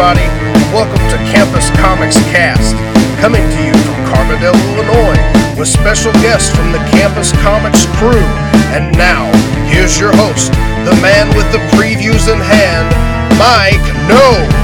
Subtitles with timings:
[0.00, 0.32] everybody.
[0.72, 2.74] Welcome to Campus Comics Cast,
[3.20, 8.24] coming to you from Carbondale, Illinois, with special guests from the Campus Comics crew.
[8.72, 9.30] And now,
[9.68, 10.52] here's your host,
[10.88, 12.88] the man with the previews in hand,
[13.36, 13.76] Mike
[14.08, 14.56] No.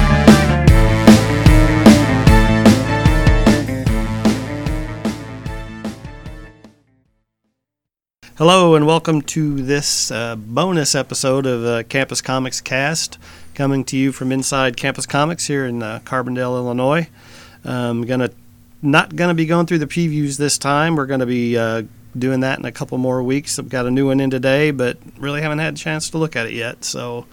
[8.39, 13.19] Hello and welcome to this uh, bonus episode of uh, Campus Comics Cast,
[13.57, 17.09] coming to you from inside Campus Comics here in uh, Carbondale, Illinois.
[17.65, 18.31] Um, gonna
[18.83, 20.95] not gonna be going through the previews this time.
[20.95, 21.83] We're gonna be uh,
[22.17, 23.59] doing that in a couple more weeks.
[23.59, 26.37] I've got a new one in today, but really haven't had a chance to look
[26.37, 26.85] at it yet.
[26.85, 27.27] So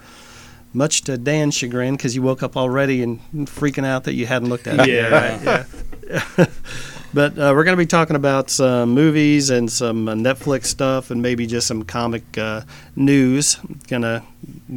[0.72, 4.48] much to Dan's chagrin, because you woke up already and freaking out that you hadn't
[4.48, 5.12] looked at it yet.
[5.12, 5.66] Right?
[6.08, 6.46] Yeah.
[7.14, 11.12] But uh, we're going to be talking about some movies and some uh, Netflix stuff
[11.12, 12.62] and maybe just some comic uh,
[12.96, 13.54] news.
[13.86, 14.24] Going to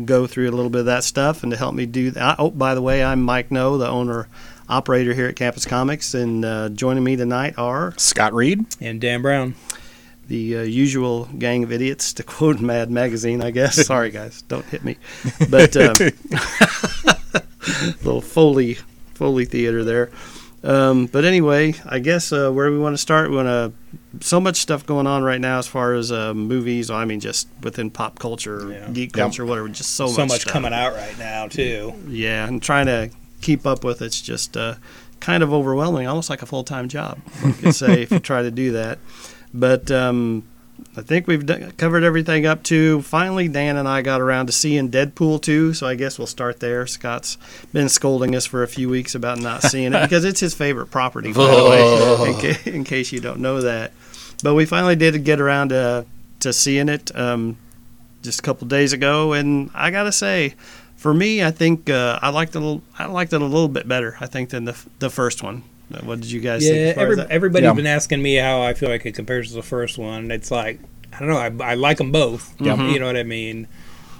[0.05, 1.41] go through a little bit of that stuff.
[1.41, 4.27] And to help me do that, oh, by the way, I'm Mike No, the owner
[4.69, 6.13] operator here at Campus Comics.
[6.13, 9.55] And uh, joining me tonight are Scott Reed and Dan Brown.
[10.27, 13.83] The uh, usual gang of idiots, to quote Mad Magazine, I guess.
[13.87, 14.97] Sorry, guys, don't hit me.
[15.49, 15.95] But um,
[18.03, 18.77] little Foley
[19.15, 20.11] Foley theater there.
[20.63, 23.71] Um, but anyway, I guess uh, where we want to start, we want to
[24.25, 26.89] so much stuff going on right now as far as uh, movies.
[26.89, 28.89] I mean, just within pop culture, Yeah.
[28.91, 29.23] geek Yeah.
[29.23, 29.69] culture, whatever.
[29.69, 30.53] Just so, So much, much stuff.
[30.53, 31.93] coming out right now too.
[32.07, 34.75] Yeah, and trying to keep up with it's just uh,
[35.19, 37.19] kind of overwhelming, almost like a full time job.
[37.45, 38.97] You could say if you try to do that.
[39.53, 40.43] But um,
[40.95, 43.47] I think we've d- covered everything up to finally.
[43.47, 46.85] Dan and I got around to seeing Deadpool 2, so I guess we'll start there.
[46.87, 47.37] Scott's
[47.73, 50.87] been scolding us for a few weeks about not seeing it because it's his favorite
[50.87, 53.91] property, by the way, in, ca- in case you don't know that.
[54.43, 56.05] But we finally did get around to
[56.41, 57.57] to seeing it um,
[58.21, 60.53] just a couple days ago, and I gotta say,
[60.95, 62.59] for me, I think uh, I liked it.
[62.59, 64.17] A little, I liked it a little bit better.
[64.19, 65.63] I think than the the first one.
[66.03, 66.75] What did you guys think?
[66.75, 67.73] Yeah, as far every, everybody's Yeah.
[67.73, 70.31] been asking me how I feel like it compares to the first one.
[70.31, 70.79] It's like
[71.13, 71.63] I don't know.
[71.65, 72.55] I, I like them both.
[72.59, 72.91] Mhm.
[72.93, 73.67] You know what I mean?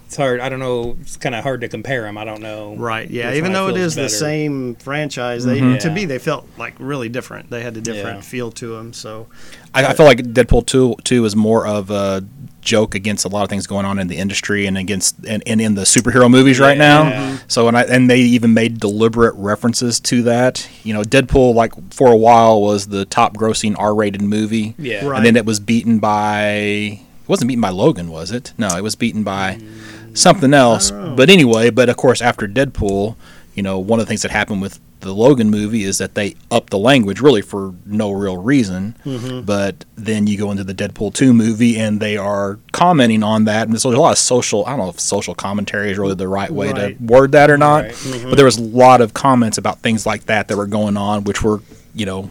[0.06, 0.40] It's hard.
[0.40, 0.96] I don't know.
[1.02, 2.18] It's kind of hard to compare them.
[2.18, 2.76] I don't know.
[2.78, 3.10] Right.
[3.12, 3.34] Yeah.
[3.34, 5.80] Even though it is feels is the same franchise, they Mhm.
[5.82, 7.50] to me they felt like really different.
[7.50, 8.22] They had a different Yeah.
[8.22, 8.94] feel to them.
[8.94, 9.28] So
[9.74, 12.24] I, I feel like Deadpool two two is more of a
[12.68, 15.62] joke against a lot of things going on in the industry and against and, and
[15.62, 17.38] in the superhero movies right now.
[17.48, 20.70] So and I and they even made deliberate references to that.
[20.84, 24.76] You know, Deadpool like for a while was the top grossing R rated movie.
[24.78, 25.06] Yeah.
[25.06, 25.18] Right.
[25.18, 28.54] And then it was beaten by it wasn't beaten by Logan, was it?
[28.58, 29.60] No, it was beaten by
[30.14, 30.92] something else.
[30.92, 31.16] Oh.
[31.16, 33.16] But anyway, but of course after Deadpool,
[33.56, 36.36] you know, one of the things that happened with the Logan movie is that they
[36.50, 38.96] upped the language really for no real reason.
[39.06, 39.42] Mm-hmm.
[39.42, 43.68] But then you go into the Deadpool 2 movie and they are commenting on that.
[43.68, 46.16] And so there's a lot of social, I don't know if social commentary is really
[46.16, 46.98] the right way Right.
[46.98, 47.84] to word that or not.
[47.86, 47.92] Right.
[47.94, 48.30] Mm-hmm.
[48.30, 51.24] But there was a lot of comments about things like that that were going on,
[51.24, 51.62] which were,
[51.94, 52.30] you know,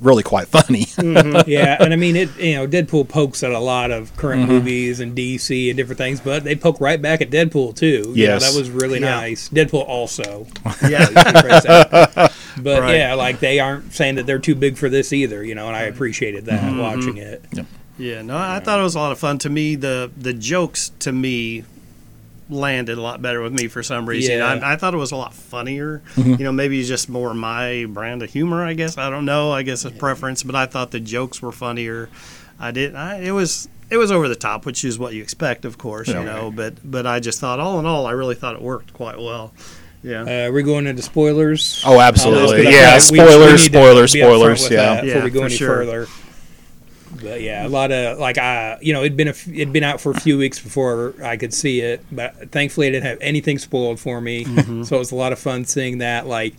[0.00, 0.86] really quite funny.
[0.96, 1.48] Mm-hmm.
[1.48, 2.36] yeah, and I mean, it.
[2.38, 4.52] You know, Deadpool pokes at a lot of current Mm-hmm.
[4.52, 8.12] movies and DC and different things, but they poke right back at Deadpool too.
[8.14, 9.10] You know, that was really Yeah.
[9.16, 9.48] nice.
[9.48, 10.46] Deadpool also.
[10.88, 11.06] yeah.
[12.58, 12.96] But Right.
[12.96, 15.76] yeah, like they aren't saying that they're too big for this either, you know, and
[15.76, 16.78] I appreciated that Mm-hmm.
[16.80, 17.44] watching it.
[17.98, 19.38] Yeah, no, I thought it was a lot of fun.
[19.38, 21.64] To me, the the jokes to me
[22.48, 24.38] landed a lot better with me for some reason.
[24.38, 24.46] Yeah.
[24.46, 26.02] I, I thought it was a lot funnier.
[26.16, 28.64] You know, maybe it's just more my brand of humor.
[28.64, 29.52] I guess I don't know.
[29.52, 32.08] I guess it's preference, but I thought the jokes were funnier.
[32.58, 32.94] I did.
[32.94, 36.08] I, it was it was over the top, which is what you expect, of course.
[36.08, 36.20] Yeah.
[36.20, 38.92] You know, but but I just thought all in all, I really thought it worked
[38.92, 39.52] quite well.
[40.02, 40.22] Yeah.
[40.22, 41.82] Uh, we're going into spoilers.
[41.84, 42.58] Oh, absolutely.
[42.58, 44.94] Almost, Yeah, spoilers, need to spoilers, spoilers, with yeah.
[44.94, 45.68] that before we go any sure.
[45.68, 46.06] further.
[47.22, 49.84] But yeah, a lot of like I, you know, it'd been a, f- it'd been
[49.84, 53.18] out for a few weeks before I could see it, but thankfully I didn't have
[53.20, 54.82] anything spoiled for me, Mm-hmm.
[54.84, 56.26] so it was a lot of fun seeing that.
[56.26, 56.54] Like,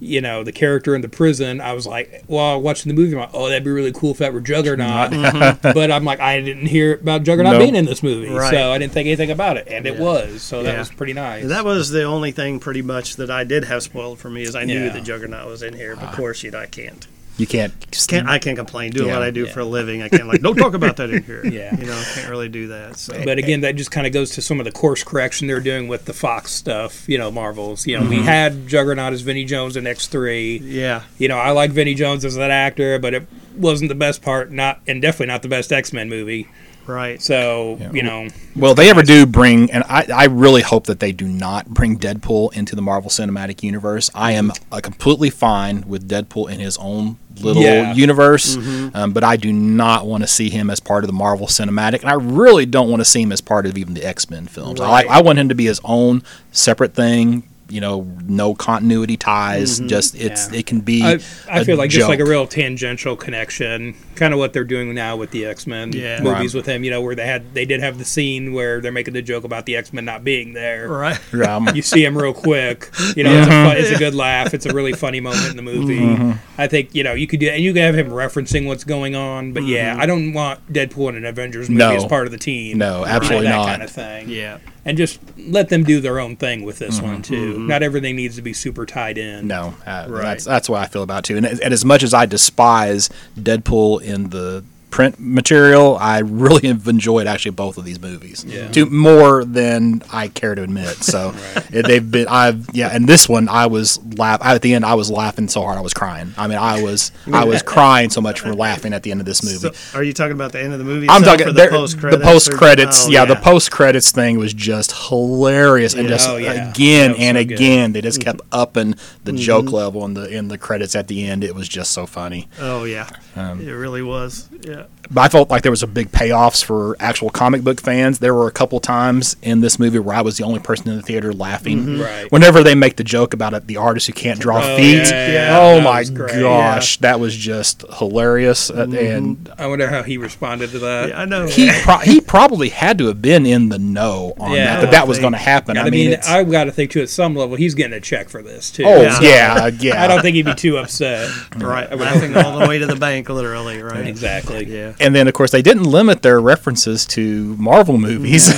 [0.00, 1.60] you know, the character in the prison.
[1.60, 4.18] I was like, well, watching the movie, I'm like, oh, that'd be really cool if
[4.18, 5.10] that were Juggernaut.
[5.62, 7.58] but I'm like, I didn't hear about Juggernaut No.
[7.60, 8.50] being in this movie, Right.
[8.50, 10.42] so I didn't think anything about it, and it was.
[10.42, 11.46] So that was pretty nice.
[11.46, 14.42] That was the only thing, pretty much, that I did have spoiled for me.
[14.42, 14.92] Is I knew Yeah.
[14.92, 17.06] that Juggernaut was in here, but of course, you know, I can't.
[17.36, 17.72] You can't.
[18.06, 19.14] Can't I can't complain doing Yeah.
[19.14, 19.52] what I do Yeah.
[19.52, 20.02] for a living.
[20.02, 21.44] I can't like don't talk about that in here.
[21.54, 21.76] Yeah.
[21.76, 22.96] you know, I can't really do that.
[22.96, 25.60] So But again, that just kind of goes to some of the course correction they're
[25.60, 27.86] doing with the Fox stuff, you know, Marvels.
[27.86, 28.24] You know, we mm-hmm.
[28.24, 30.60] had Juggernaut as Vinnie Jones in X3.
[30.62, 33.26] yeah, You know, I like Vinnie Jones as an actor, but it
[33.56, 36.48] wasn't the best part, not and definitely not the best X Men movie.
[36.86, 37.20] Right.
[37.22, 37.90] So, Yeah.
[37.92, 41.26] you know, Well, they ever do bring, and I, I really hope that they do
[41.26, 44.10] not bring Deadpool into the Marvel Cinematic Universe.
[44.14, 47.92] I am uh, completely fine with Deadpool in his own little Yeah.
[47.94, 48.56] universe,
[48.94, 52.00] um, but I do not want to see him as part of the Marvel Cinematic,
[52.02, 54.46] and I really don't want to see him as part of even the X Men
[54.46, 54.78] films.
[54.80, 55.04] Right.
[55.08, 56.22] I, I want him to be his own
[56.52, 57.42] separate thing.
[57.68, 59.78] You know, no continuity ties.
[59.80, 60.58] Just it's Yeah.
[60.60, 61.02] it can be.
[61.02, 61.18] I,
[61.50, 64.94] I a feel like just like a real tangential connection, kind of what they're doing
[64.94, 66.20] now with the X Men Yeah.
[66.22, 66.54] movies Right.
[66.54, 66.84] with him.
[66.84, 69.44] You know, where they had they did have the scene where they're making the joke
[69.44, 70.88] about the X Men not being there.
[70.88, 71.18] Right.
[71.74, 72.90] You see him real quick.
[73.16, 74.54] You know, it's, a fun, it's a good laugh.
[74.54, 75.98] It's a really funny moment in the movie.
[76.00, 76.32] Mm-hmm.
[76.58, 79.14] I think you know you could do, and you could have him referencing what's going
[79.14, 79.52] on.
[79.52, 79.72] But Mm-hmm.
[79.72, 81.94] yeah, I don't want Deadpool in an Avengers movie No.
[81.96, 82.78] as part of the team.
[82.78, 83.66] No, You know, absolutely that not.
[83.66, 84.28] kind of thing.
[84.28, 84.58] Yeah.
[84.84, 87.06] And just let them do their own thing with this Mm-hmm.
[87.06, 87.58] one too.
[87.58, 89.46] Not everything needs to be super tied in.
[89.46, 90.22] No, uh, Right.
[90.22, 91.36] that's that's what I feel about too.
[91.36, 93.08] And, and as much as I despise
[93.38, 98.44] Deadpool in the print material, I really have enjoyed actually both of these movies.
[98.46, 98.68] Yeah.
[98.70, 101.02] To more than I care to admit.
[101.02, 101.34] So
[101.72, 104.94] it- they've been I've yeah, and this one I was laugh at the end I
[104.94, 106.32] was laughing so hard I was crying.
[106.38, 109.26] I mean I was I was crying so much from laughing at the end of
[109.26, 109.74] this movie.
[109.74, 111.08] So, are you talking about the end of the movie?
[111.10, 112.22] I'm talking the post credits.
[112.22, 113.06] the post credits.
[113.06, 116.08] Oh, yeah, the post credits thing was just hilarious, and Yeah.
[116.08, 116.70] just Oh, yeah.
[116.70, 117.52] again and so good.
[117.58, 118.94] again, they just kept upping
[119.24, 119.36] the Mm-hmm.
[119.38, 121.42] joke level in the in the credits at the end.
[121.42, 122.48] It was just so funny.
[122.60, 124.48] Oh yeah, Um, it really was.
[124.60, 125.03] Yeah it.
[125.10, 128.18] But I felt like there was a big payoffs for actual comic book fans.
[128.18, 130.96] There were a couple times in this movie where I was the only person in
[130.96, 131.78] the theater laughing.
[131.80, 132.00] Mm-hmm.
[132.02, 132.32] Right.
[132.32, 135.08] Whenever they make the joke about it, the artist who can't draw Oh, feet.
[135.10, 136.30] yeah, yeah, oh my was great.
[136.32, 136.42] Mm-hmm.
[136.42, 138.70] gosh, that was just hilarious.
[138.70, 141.08] Uh, And I wonder how he responded to that.
[141.10, 141.46] yeah, I know.
[141.46, 144.80] he pro- he probably had to have been in the know on Yeah, that I
[144.82, 145.76] that that was going to happen.
[145.76, 147.02] I, I mean, mean, I've got to think too.
[147.02, 148.84] At some level, he's getting a check for this too.
[148.86, 149.20] oh Yeah.
[149.20, 150.02] yeah, yeah.
[150.02, 151.30] I don't think he'd be too upset.
[151.56, 153.82] right, I would laughing all the way to the bank, literally.
[153.82, 154.06] Right.
[154.06, 154.64] Exactly.
[154.64, 154.93] Yeah.
[155.00, 158.48] And then of course they didn't limit their references to Marvel movies.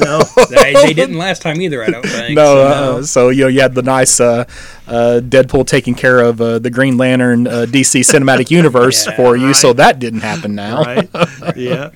[0.00, 0.22] No.
[0.50, 1.82] they, they didn't last time either.
[1.82, 2.34] I don't think.
[2.34, 4.44] No, So, uh, so you know you had the nice uh,
[4.86, 9.36] uh, Deadpool taking care of uh, the Green Lantern uh, DC cinematic universe Yeah, for
[9.36, 10.82] you, so that didn't happen now.
[10.82, 11.08] Right.
[11.56, 11.90] Yeah.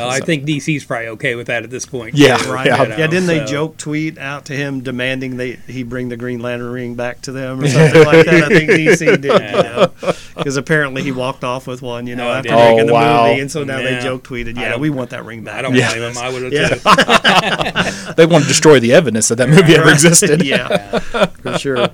[0.00, 2.14] Well, I think DC's probably okay with that at this point.
[2.14, 2.66] Yeah, too, Right.
[2.66, 2.82] Yeah.
[2.84, 3.06] you Yeah.
[3.06, 6.94] Didn't they joke tweet out to him demanding that he bring the Green Lantern ring
[6.94, 8.44] back to them or something like that?
[8.44, 10.16] I think DC did.
[10.36, 12.64] Because apparently he walked off with one, you know, Oh, after did he?
[12.70, 13.26] making the Oh, wow.
[13.28, 13.96] movie, and so now Yeah.
[13.98, 15.90] they joke tweeted, "Yeah, we want that ring back." I don't Yeah.
[15.94, 16.18] blame him.
[16.18, 16.68] I would have Yeah.
[16.70, 18.14] too.
[18.16, 20.42] They want to destroy the evidence that that movie ever existed.
[20.44, 21.88] yeah, for sure.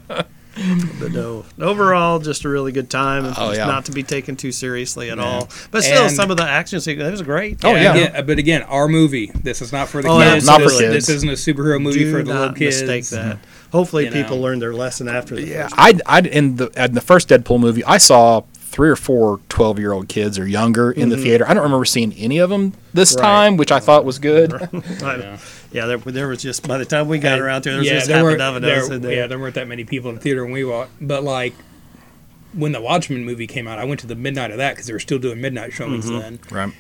[0.99, 3.33] But no, overall, just a really good time.
[3.37, 3.67] Oh, yeah.
[3.67, 5.49] Not to be taken too seriously at all.
[5.71, 7.63] But still, And- some of the action sequences, it was great.
[7.65, 7.95] Oh, yeah.
[7.95, 9.31] Again- but again, our movie.
[9.43, 10.47] This is not for the Oh, kids.
[10.47, 10.95] not for this, kids.
[10.95, 12.81] This isn't a superhero movie Do for the little not kids.
[12.81, 13.39] mistake that.
[13.73, 14.43] Hopefully, You people know.
[14.45, 15.69] learn their lesson after the Yeah.
[15.73, 19.79] I, I in the in the first Deadpool movie, I saw three or four 12
[19.79, 21.45] year old kids or younger in the theater.
[21.49, 23.23] I don't remember seeing any of them this Right.
[23.23, 24.53] time, which I thought was good.
[24.53, 25.39] I-
[25.73, 27.89] yeah, there, there was just by the time we got And, around there, there was
[27.89, 29.13] yeah, just there half a weren't- dozen there- of us there.
[29.13, 30.91] Yeah, there weren't that many people in the theater when we walked.
[31.01, 31.55] But like
[32.53, 34.93] when the Watchmen movie came out, I went to the midnight of that because they
[34.93, 36.19] were still doing midnight showings Mm-hmm.
[36.19, 36.39] then.
[36.51, 36.73] Right.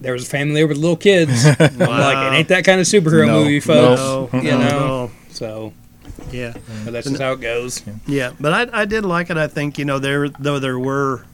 [0.00, 1.44] There was a family there with little kids.
[1.58, 4.00] I'm like, it ain't that kind of superhero No, movie, folks.
[4.00, 4.68] No, You no, know.
[4.70, 5.10] no.
[5.30, 5.72] So
[6.30, 6.54] Yeah,
[6.84, 7.82] but that's just how it goes.
[8.06, 9.36] yeah, but I, I did like it.
[9.36, 11.24] I think you know there though there were.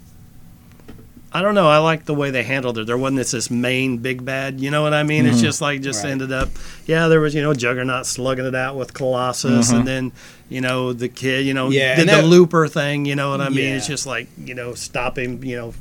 [1.32, 1.68] I don't know.
[1.68, 2.86] I like the way they handled it.
[2.86, 4.60] There wasn't this, this main big bad.
[4.60, 5.26] You know what I mean?
[5.26, 5.46] It's mm-hmm.
[5.46, 6.12] just like just Right.
[6.12, 6.48] ended up.
[6.86, 9.78] Yeah, there was you know Juggernaut slugging it out with Colossus, mm-hmm.
[9.78, 10.12] and then
[10.48, 11.44] you know the kid.
[11.44, 13.04] You know Yeah, did and the Looper thing.
[13.04, 13.70] You know what I mean?
[13.70, 13.76] Yeah.
[13.76, 15.42] It's just like you know stop him.
[15.42, 15.74] You know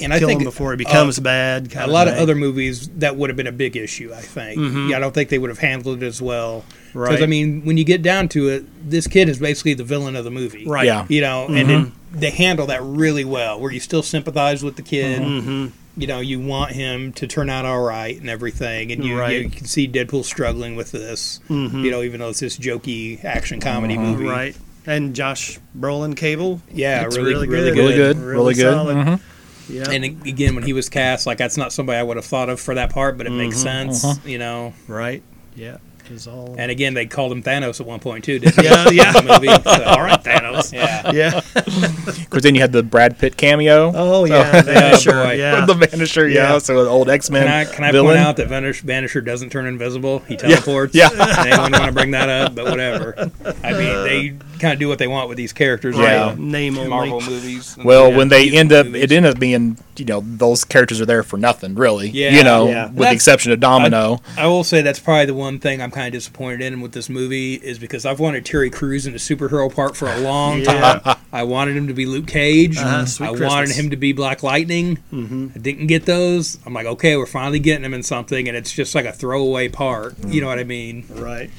[0.00, 1.66] And I kill think him before he becomes uh, bad.
[1.66, 4.12] a kinda lot of other movies that would have been a big issue.
[4.14, 4.58] I think.
[4.90, 6.64] Yeah, I don't think they would have handled it as well.
[6.94, 7.10] Right.
[7.10, 10.16] Because I mean, when you get down to it, this kid is basically the villain
[10.16, 10.66] of the movie.
[10.66, 10.86] Right.
[10.86, 11.04] Yeah.
[11.08, 14.82] You know, and then they handle that really well, where you still sympathize with the
[14.82, 15.20] kid.
[15.20, 15.66] Mm-hmm.
[15.98, 19.42] You know, you want him to turn out all right and everything, and you, Right.
[19.44, 21.40] you can see Deadpool struggling with this.
[21.48, 24.24] You know, even though it's this jokey action comedy movie.
[24.24, 24.30] Mm-hmm.
[24.30, 24.56] Right.
[24.86, 26.60] And Josh Brolin Cable.
[26.72, 27.78] Yeah, it's really- really, really good.
[27.78, 28.16] Really good.
[28.18, 28.72] Really good.
[28.72, 29.20] solid.
[29.68, 29.90] Yeah.
[29.90, 32.60] And again, when he was cast, like that's not somebody I would have thought of
[32.60, 33.92] for that part, but it makes Mm-hmm.
[33.92, 34.26] sense.
[34.26, 35.22] You know, right.
[35.54, 35.78] Yeah.
[36.06, 36.54] It was all.
[36.58, 38.38] and again, they called him Thanos at one point too.
[38.38, 38.64] Didn't they?
[38.64, 39.12] Yeah, yeah.
[39.12, 39.46] The movie.
[39.62, 40.72] So, all right, Thanos.
[40.72, 41.10] Yeah.
[41.12, 41.40] Yeah.
[42.26, 43.92] Because then you had the Brad Pitt cameo.
[43.94, 44.36] Oh yeah.
[44.66, 45.32] Yeah, Vanisher, boy.
[45.34, 45.64] yeah.
[45.66, 46.52] the Vanisher, yeah.
[46.52, 46.58] Yeah.
[46.58, 48.16] So the old X Men Can I can I villain.
[48.16, 50.20] point out that Vanish, Vanisher doesn't turn invisible?
[50.20, 50.94] He teleports.
[50.94, 51.08] Yeah.
[51.38, 52.54] Anyone want to bring that up?
[52.54, 53.14] But whatever.
[53.62, 54.02] I mean, uh.
[54.04, 55.96] they kind of do what they want with these characters.
[55.96, 56.28] Yeah.
[56.28, 56.38] right?
[56.38, 56.90] Name only.
[56.90, 57.76] Marvel movies.
[57.82, 59.02] Well, when they end up, movies.
[59.04, 62.08] it ended up being, you know, those characters are there for nothing, really.
[62.10, 62.30] Yeah.
[62.30, 62.86] You know, Yeah.
[62.90, 64.20] with the exception of Domino.
[64.36, 67.08] I will say that's probably the one thing I'm kind of disappointed in with this
[67.08, 70.98] movie is because I've wanted Terry Crews in a superhero part for a long Yeah.
[71.00, 71.16] time.
[71.32, 72.76] I wanted him to be Luke Cage.
[72.76, 73.50] Uh-huh, Sweet I Christmas.
[73.50, 74.98] wanted him to be Black Lightning.
[75.12, 75.48] Mm-hmm.
[75.54, 76.58] I didn't get those.
[76.66, 79.68] I'm like, okay, we're finally getting him in something, and it's just like a throwaway
[79.68, 80.22] part.
[80.26, 81.06] You know what I mean?
[81.08, 81.50] Right.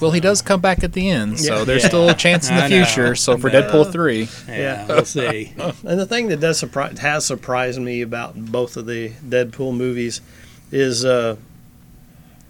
[0.00, 1.64] well, he does come back at the end, so Yeah.
[1.64, 1.88] there's Yeah.
[1.88, 3.14] still a chance in the future.
[3.14, 4.86] So for Deadpool 3, Yeah, Yeah.
[4.86, 5.52] we'll see.
[5.84, 10.20] And the thing that does surprise has surprised me about both of the Deadpool movies
[10.72, 11.36] is, uh,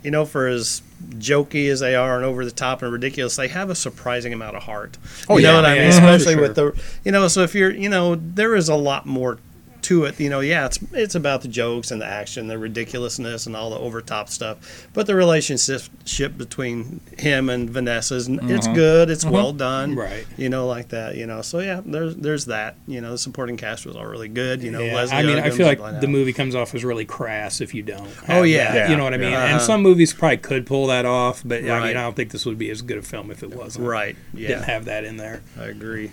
[0.03, 3.49] you know, for as jokey as they are and over the top and ridiculous, they
[3.49, 4.99] have a surprising amount of heart.
[5.29, 5.57] Oh, you know yeah.
[5.57, 5.83] what I mean?
[5.83, 8.75] Yeah, Especially for with the, you know, so if you're, you know, there is a
[8.75, 9.39] lot more
[9.89, 10.19] to it.
[10.21, 13.71] You know, yeah, it's it's about the jokes and the action, the ridiculousness, and all
[13.71, 14.89] the overtop stuff.
[14.95, 19.11] But the relationship between him and Vanessa's, it's good.
[19.11, 19.95] It's well done.
[19.95, 20.27] Right.
[20.37, 21.17] You know, like that.
[21.17, 22.77] You know, so yeah, there's there's that.
[22.87, 24.63] You know, the supporting cast was all really good.
[24.63, 26.13] You know, Yeah, Leslie I mean, I feel like Glenn the Howe.
[26.13, 28.09] movie comes off as really crass if you don't.
[28.29, 28.75] Oh, yeah.
[28.75, 29.33] Yeah, you know what I mean.
[29.33, 29.59] And Uh-huh.
[29.61, 32.59] some movies probably could pull that off, but I mean, I don't think this would
[32.59, 33.87] be as good a film if it wasn't.
[33.87, 34.17] Right.
[34.35, 34.49] Yeah.
[34.49, 35.43] Didn't have that in there.
[35.59, 36.11] I agree.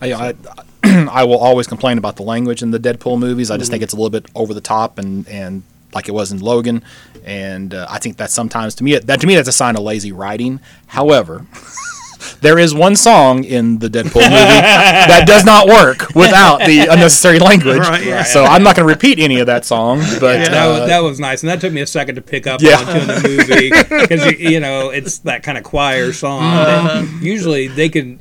[0.00, 0.34] I, I,
[1.10, 3.50] I will always complain about the language in the Deadpool movies.
[3.50, 5.62] I just think it's a little bit over the top and, and
[5.94, 6.82] like it was in Logan,
[7.24, 9.82] and uh, I think that sometimes to me that to me that's a sign of
[9.82, 10.60] lazy writing.
[10.88, 11.46] However.
[12.40, 17.38] There is one song in the Deadpool movie that does not work without the unnecessary
[17.38, 17.78] language.
[17.78, 18.22] Right, yeah.
[18.24, 19.98] So I'm not going to repeat any of that song.
[20.18, 22.46] But that, uh, was, that was nice, and that took me a second to pick
[22.46, 22.78] up Yeah.
[22.78, 26.42] on too in the movie because you, you know it's that kind of choir song.
[26.42, 27.06] Uh-huh.
[27.20, 28.18] usually they can,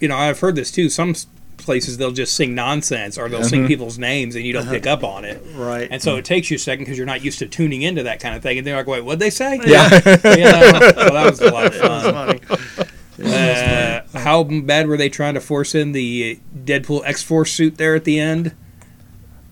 [0.00, 0.88] you know, I've heard this too.
[0.90, 1.26] Some s-
[1.66, 3.48] places they'll just sing nonsense or they'll Mm-hmm.
[3.48, 4.64] sing people's names and you Uh-huh.
[4.64, 5.42] don't pick up on it.
[5.54, 5.86] Right.
[5.90, 8.20] And so it takes you a second because you're not used to tuning into that
[8.20, 9.90] kind of thing, and they're like, "Wait, what'd they say?" Yeah.
[9.92, 10.80] you know?
[10.80, 11.74] so that was a lot of
[12.48, 13.26] fun.
[13.26, 17.94] Uh, how bad were they trying to force in the Deadpool X Force suit there
[17.94, 18.54] at the end?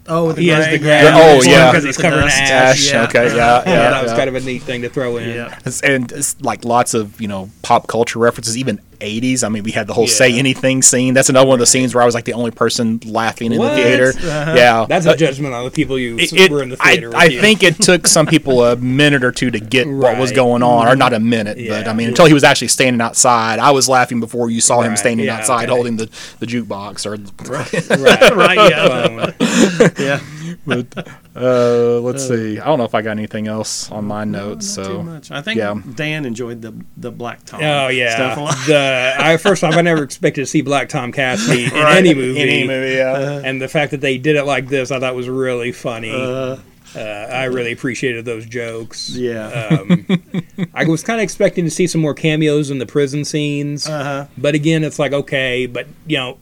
[0.06, 1.00] Oh, the He has the gray.
[1.06, 1.71] Oh, yeah.
[1.71, 2.92] because he's covered in ash.
[2.92, 4.18] Ash, okay, yeah, Yeah, yeah, that was yeah.
[4.18, 5.30] kind of a neat thing to throw in.
[5.30, 5.59] Yeah.
[5.83, 9.44] And it's like lots of you know pop culture references, even 80s.
[9.44, 10.10] I mean, we had the whole Yeah.
[10.14, 11.14] "Say Anything" scene.
[11.14, 13.58] That's another one of the scenes where I was like the only person laughing in
[13.58, 13.70] What?
[13.76, 14.08] the theater.
[14.16, 14.54] Uh-huh.
[14.56, 17.08] Yeah, That's a judgment on the people you it- it- were in the I, theater
[17.08, 20.32] with I think it took some people a minute or two to get what was
[20.32, 23.58] going on, or not a minute, but I mean, until he was actually standing outside,
[23.58, 25.72] I was laughing before you saw him standing yeah, outside okay.
[25.74, 26.08] holding the,
[26.40, 27.06] the jukebox.
[27.06, 27.16] Or
[27.50, 29.90] right, Right, yeah.
[29.98, 30.20] yeah.
[30.66, 30.87] But,
[31.37, 32.59] uh, let's see.
[32.59, 34.76] I don't know if I got anything else on my notes.
[34.76, 35.30] Not too So much.
[35.30, 35.80] I think yeah.
[35.94, 37.61] Dan enjoyed the the black Tom.
[37.62, 38.56] Oh stuff a yeah, lot.
[38.66, 42.40] the I first off I never expected to see Black Tom Cassidy in any movie,
[42.40, 43.40] any movie, yeah.
[43.44, 46.11] and the fact that they did it like this I thought was really funny.
[46.12, 46.56] Uh,
[46.97, 49.11] Uh, I really appreciated those jokes.
[49.11, 49.78] yeah.
[49.80, 50.06] Um,
[50.75, 54.26] I was kind of expecting to see some more cameos in the prison scenes, Uh-huh.
[54.38, 56.38] but again, it's like okay, but you know,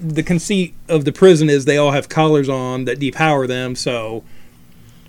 [0.00, 3.76] the conceit of the prison is they all have collars on that depower them.
[3.76, 4.24] So,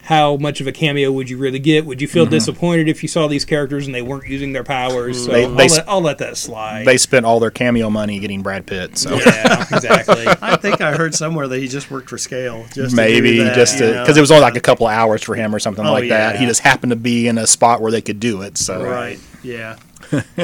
[0.04, 1.86] how much of a cameo would you really get?
[1.86, 2.32] Would you feel mm-hmm.
[2.32, 5.26] disappointed if you saw these characters and they weren't using their powers?
[5.26, 6.86] So They- I'll, they let, I'll let that slide.
[6.86, 8.98] They spent all their cameo money getting Brad Pitt.
[8.98, 9.16] So.
[9.16, 10.26] yeah, exactly.
[10.42, 12.66] I think I heard somewhere that he just worked for scale.
[12.74, 14.02] Just maybe do that, just you to know?
[14.02, 16.10] because it was only like a couple of hours for him or something Oh, like
[16.10, 16.38] that.
[16.38, 18.58] He just happened to be in a spot where they could do it.
[18.58, 19.20] So Right.
[19.44, 19.78] Yeah.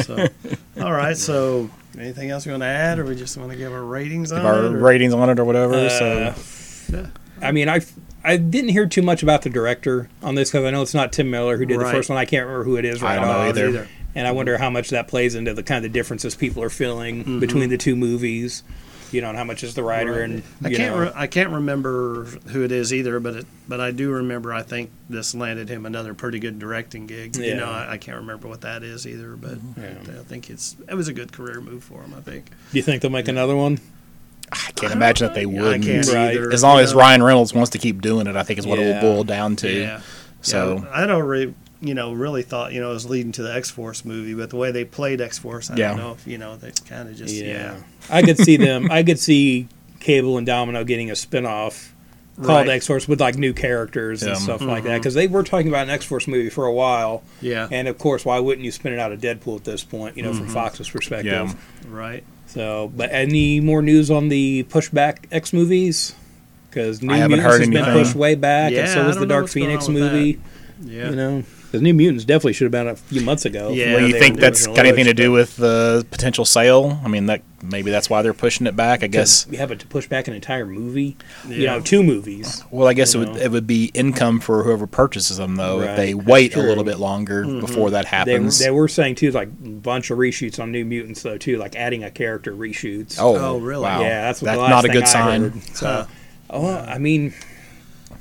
[0.01, 0.27] So,
[0.79, 1.17] all right.
[1.17, 4.31] So, anything else you want to add, or we just want to give our ratings
[4.31, 4.73] on give our it?
[4.73, 5.73] or- ratings on it or whatever.
[5.73, 7.07] Uh, so
[7.41, 7.81] I mean, I
[8.23, 11.13] I didn't hear too much about the director on this because I know it's not
[11.13, 11.85] Tim Miller who did Right.
[11.85, 12.17] the first one.
[12.17, 13.49] I can't remember who it is I right don't know off.
[13.57, 13.87] either.
[14.15, 17.19] And I wonder how much that plays into the kind of differences people are feeling
[17.23, 17.39] Mm-hmm.
[17.39, 18.63] between the two movies.
[19.11, 20.95] You know, and how much is the writer and I can't.
[20.95, 24.53] know, Re- I can't remember who it is either, but it, but I do remember.
[24.53, 27.35] I think this landed him another pretty good directing gig.
[27.37, 30.11] You know, I, I can't remember what that is either, but mm-hmm.
[30.11, 30.19] Yeah.
[30.19, 32.13] I think it's it was a good career move for him.
[32.17, 32.49] I think.
[32.71, 33.79] Do you think they'll make another one?
[34.51, 35.83] I can't imagine that they wouldn't.
[35.83, 36.35] can't Right.
[36.35, 36.51] either.
[36.51, 36.95] As long you as?
[36.95, 39.55] Ryan Reynolds wants to keep doing it, I think is what it will boil down
[39.57, 39.69] to.
[39.69, 40.01] Yeah.
[40.41, 43.43] So Yeah, I don't really, you know, really thought, you know, it was leading to
[43.43, 45.89] the X Force movie, but the way they played X Force, I Yeah.
[45.89, 47.75] don't know if, you know, they kind of just, yeah.
[48.09, 48.89] I could see them.
[48.91, 49.67] I could see
[49.99, 51.93] Cable and Domino getting a spin-off
[52.37, 52.69] called Right.
[52.69, 54.87] X Force with like new characters and stuff like Mm-hmm.
[54.89, 57.23] that because they were talking about an X Force movie for a while.
[57.41, 57.67] Yeah.
[57.71, 60.17] And of course, why wouldn't you spin it out of Deadpool at this point?
[60.17, 60.39] You know, Mm-hmm.
[60.45, 61.31] from Fox's perspective.
[61.31, 61.53] Yeah.
[61.89, 62.23] Right.
[62.47, 66.15] So, but any more news on the pushback X movies?
[66.69, 69.17] Because New I haven't Mutants heard has been pushed way back, Yeah, and so was
[69.17, 70.39] the Dark Phoenix on with movie.
[70.85, 71.09] Yeah.
[71.09, 71.43] You know,
[71.77, 73.69] because New Mutants definitely should have been a few months ago.
[73.69, 76.99] Yeah, well, you think that's got anything to list, do with the potential sale?
[77.03, 79.03] I mean, that maybe that's why they're pushing it back.
[79.03, 79.45] I guess.
[79.49, 81.17] You have it to push back an entire movie.
[81.47, 82.63] You know, two movies.
[82.71, 83.35] Well, I guess it would know.
[83.37, 86.97] it would be income for whoever purchases them though if they wait a little bit
[86.99, 88.59] longer before that happens.
[88.59, 91.75] they were saying too, like a bunch of reshoots on New Mutants though too, like
[91.75, 93.17] adding a character reshoots.
[93.19, 93.83] oh, Oh, really?
[93.83, 94.01] Wow.
[94.01, 95.41] yeah, that's that's the last not a thing good I sign.
[95.51, 95.63] heard.
[95.75, 96.07] So,
[96.49, 97.33] oh, I mean,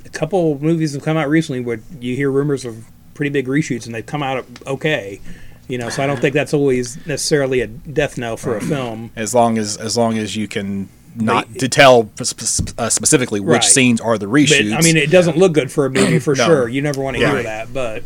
[0.05, 2.85] a couple movies have come out recently where you hear rumors of
[3.17, 5.19] pretty big reshoots, and they've come out okay.
[5.67, 9.11] You know, so I don't think that's always necessarily a death knell for a film.
[9.17, 12.09] As long as as long as you can not to tell
[12.77, 13.63] uh, specifically which Right.
[13.63, 14.77] scenes are the But reshoots.
[14.77, 16.45] I mean, it doesn't look good for a movie for No.
[16.45, 16.69] sure.
[16.69, 17.31] You never want to Yeah.
[17.33, 18.03] hear that, but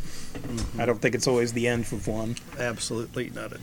[0.80, 2.36] I don't think it's always the end of one.
[2.58, 3.52] Absolutely not.
[3.52, 3.58] A,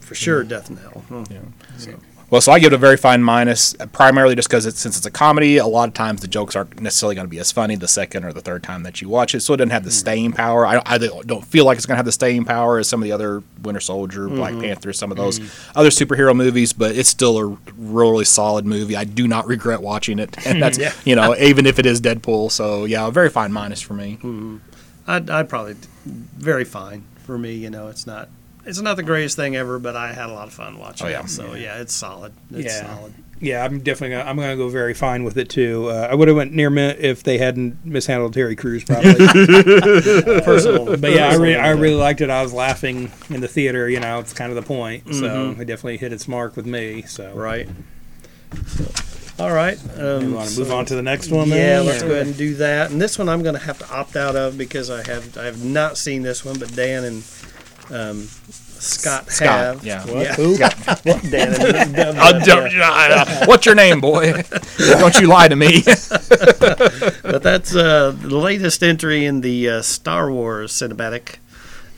[0.00, 1.02] for sure, Death Knell.
[1.08, 1.24] Huh.
[1.30, 1.38] Yeah.
[1.78, 1.90] So,
[2.28, 5.06] Well, so I give it a very fine minus, primarily just because it's since it's
[5.06, 5.58] a comedy.
[5.58, 8.24] A lot of times the jokes aren't necessarily going to be as funny the second
[8.24, 9.94] or the third time that you watch it, so it doesn't have the hmm.
[9.94, 10.66] staying power.
[10.66, 13.04] I, I don't feel like it's going to have the staying power as some of
[13.04, 14.62] the other Winter Soldier, Black mm-hmm.
[14.62, 15.78] Panther, some of those mm-hmm.
[15.78, 16.72] other superhero movies.
[16.72, 18.96] But it's still a really solid movie.
[18.96, 22.50] I do not regret watching it, and that's you know even if it is Deadpool.
[22.50, 24.16] So yeah, a very fine minus for me.
[24.16, 24.56] Mm-hmm.
[25.06, 27.54] I'd, I'd probably very fine for me.
[27.54, 28.28] You know, it's not
[28.66, 31.10] it's not the greatest thing ever, but I had a lot of fun watching Oh,
[31.10, 31.20] yeah.
[31.22, 31.30] it.
[31.30, 32.32] So yeah, it's solid.
[32.50, 32.96] It's Yeah.
[32.96, 33.14] solid.
[33.38, 34.16] Yeah, I'm definitely.
[34.16, 35.90] Gonna, I'm going to go very fine with it too.
[35.90, 39.12] Uh, I would have went near mint if they hadn't mishandled Terry Crews, probably.
[40.42, 42.30] Personal, but yeah, I, re- I really liked it.
[42.30, 43.90] I was laughing in the theater.
[43.90, 45.14] You know, it's kind of the point.
[45.14, 45.22] So
[45.54, 45.60] Mhm.
[45.60, 47.02] it definitely hit its mark with me.
[47.02, 47.68] So right.
[49.38, 49.78] All right.
[49.98, 51.48] Um, we want to move on to the next one.
[51.50, 52.90] Yeah, then, let's or- go ahead and do that.
[52.90, 55.44] And this one I'm going to have to opt out of because I have I
[55.44, 57.22] have not seen this one, but Dan and
[57.90, 58.22] um,
[58.78, 59.84] Scott, Scott, have.
[59.86, 60.04] yeah.
[60.06, 60.34] yeah.
[60.36, 60.56] Who?
[61.30, 64.32] Dan and Uh, don't- uh, what's your name, boy?
[64.78, 65.82] don't you lie to me.
[65.82, 71.36] But that's uh, the latest entry in the uh, Star Wars cinematic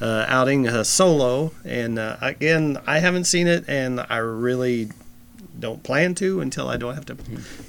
[0.01, 1.53] uh, outing, uh, Solo.
[1.65, 4.91] And uh, again, I haven't seen it, and I really
[5.59, 7.17] don't plan to until I don't have to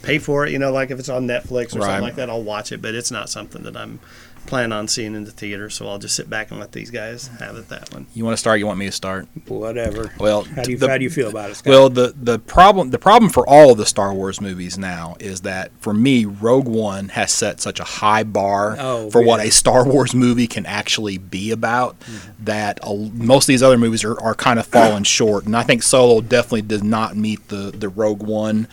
[0.04, 0.52] pay for it.
[0.52, 1.86] You know, like if it's on Netflix or Right.
[1.88, 2.82] something like that, I'll watch it.
[2.82, 4.00] But it's not something that I'm
[4.50, 7.28] planning on seeing in the theater, so I'll just sit back and let these guys
[7.40, 8.08] have it that one.
[8.14, 8.60] you want to start?
[8.60, 9.28] You want me to start?
[9.48, 10.12] Whatever.
[10.20, 11.70] Well, How do you the- how do you feel about it, Scott?
[11.72, 15.42] Well, the the problem the problem for all of the Star Wars movies now is
[15.42, 19.50] that for me, Rogue One has set such a high bar Oh, for what a
[19.52, 22.46] Star Wars movie can actually be about Mm-hmm.
[22.46, 25.64] that a, most of these other movies are, are kind of falling short, and I
[25.64, 28.68] think Solo definitely does not meet the the Rogue One.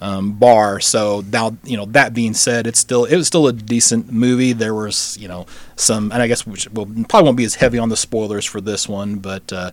[0.00, 0.78] Um, bar.
[0.78, 4.52] So now, you know, that being said, it's still it was still a decent movie.
[4.52, 7.88] There was, you know, some, and I guess well probably won't be as heavy on
[7.88, 9.72] the spoilers for this one, but uh,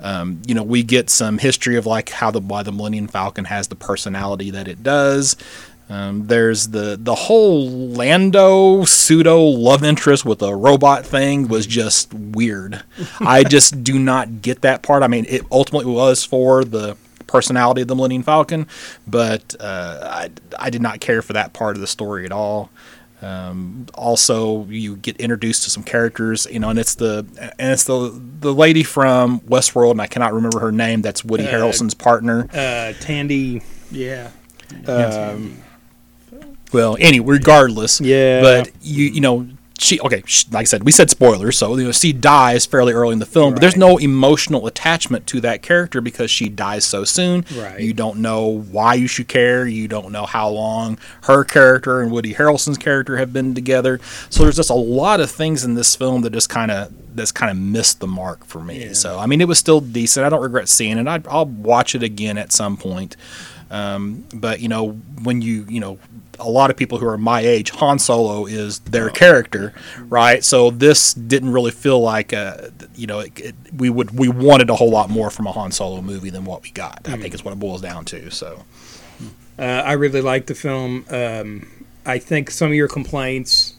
[0.00, 3.44] um, you know, we get some history of like how the why the Millennium Falcon
[3.44, 5.36] has the personality that it does.
[5.88, 12.12] Um, there's the the whole Lando pseudo love interest with a robot thing was just
[12.12, 12.82] weird.
[13.20, 15.02] I just do not get that part.
[15.04, 18.66] I mean, it ultimately was for the personality of the Millennium Falcon,
[19.06, 22.70] but uh, I I did not care for that part of the story at all.
[23.22, 27.26] Um, also, you get introduced to some characters, you know, and it's the
[27.58, 31.00] and it's the the lady from Westworld, and I cannot remember her name.
[31.02, 32.46] That's Woody Uh, Harrelson's partner.
[32.52, 33.62] uh, Thandie.
[33.90, 34.30] Yeah.
[34.86, 35.62] Um,
[36.72, 38.42] Well, anyway, regardless, Yeah.
[38.42, 39.46] But you you know
[39.78, 43.12] she okay like I said we said spoilers, so you know she dies fairly early
[43.12, 47.04] in the film, but there's no emotional attachment to that character because she dies so
[47.04, 47.44] soon.
[47.56, 47.80] Right.
[47.80, 49.66] You don't know why you should care.
[49.66, 54.00] You don't know how long her character and Woody Harrelson's character have been together.
[54.30, 57.32] So there's just a lot of things in this film that just kind of that's
[57.32, 58.86] kind of missed the mark for me.
[58.86, 58.92] Yeah.
[58.92, 60.24] So I mean it was still decent.
[60.24, 61.06] I don't regret seeing it.
[61.06, 63.16] I'd, I'll watch it again at some point.
[63.70, 65.98] Um, but you know, when you you know,
[66.38, 69.72] a lot of people who are my age, Han Solo is their character,
[70.08, 70.44] right?
[70.44, 74.70] So this didn't really feel like a, you know, it, it, we would we wanted
[74.70, 77.02] a whole lot more from a Han Solo movie than what we got.
[77.06, 78.30] I think is what it boils down to.
[78.30, 78.64] So
[79.58, 81.06] Uh, I really like the film.
[81.10, 81.66] Um,
[82.04, 83.74] I think some of your complaints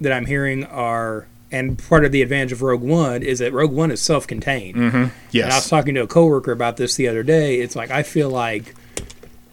[0.00, 3.72] that I'm hearing are, and part of the advantage of Rogue One is that Rogue
[3.72, 4.76] One is self-contained.
[5.44, 7.60] And I was talking to a coworker about this the other day.
[7.60, 8.74] It's like I feel like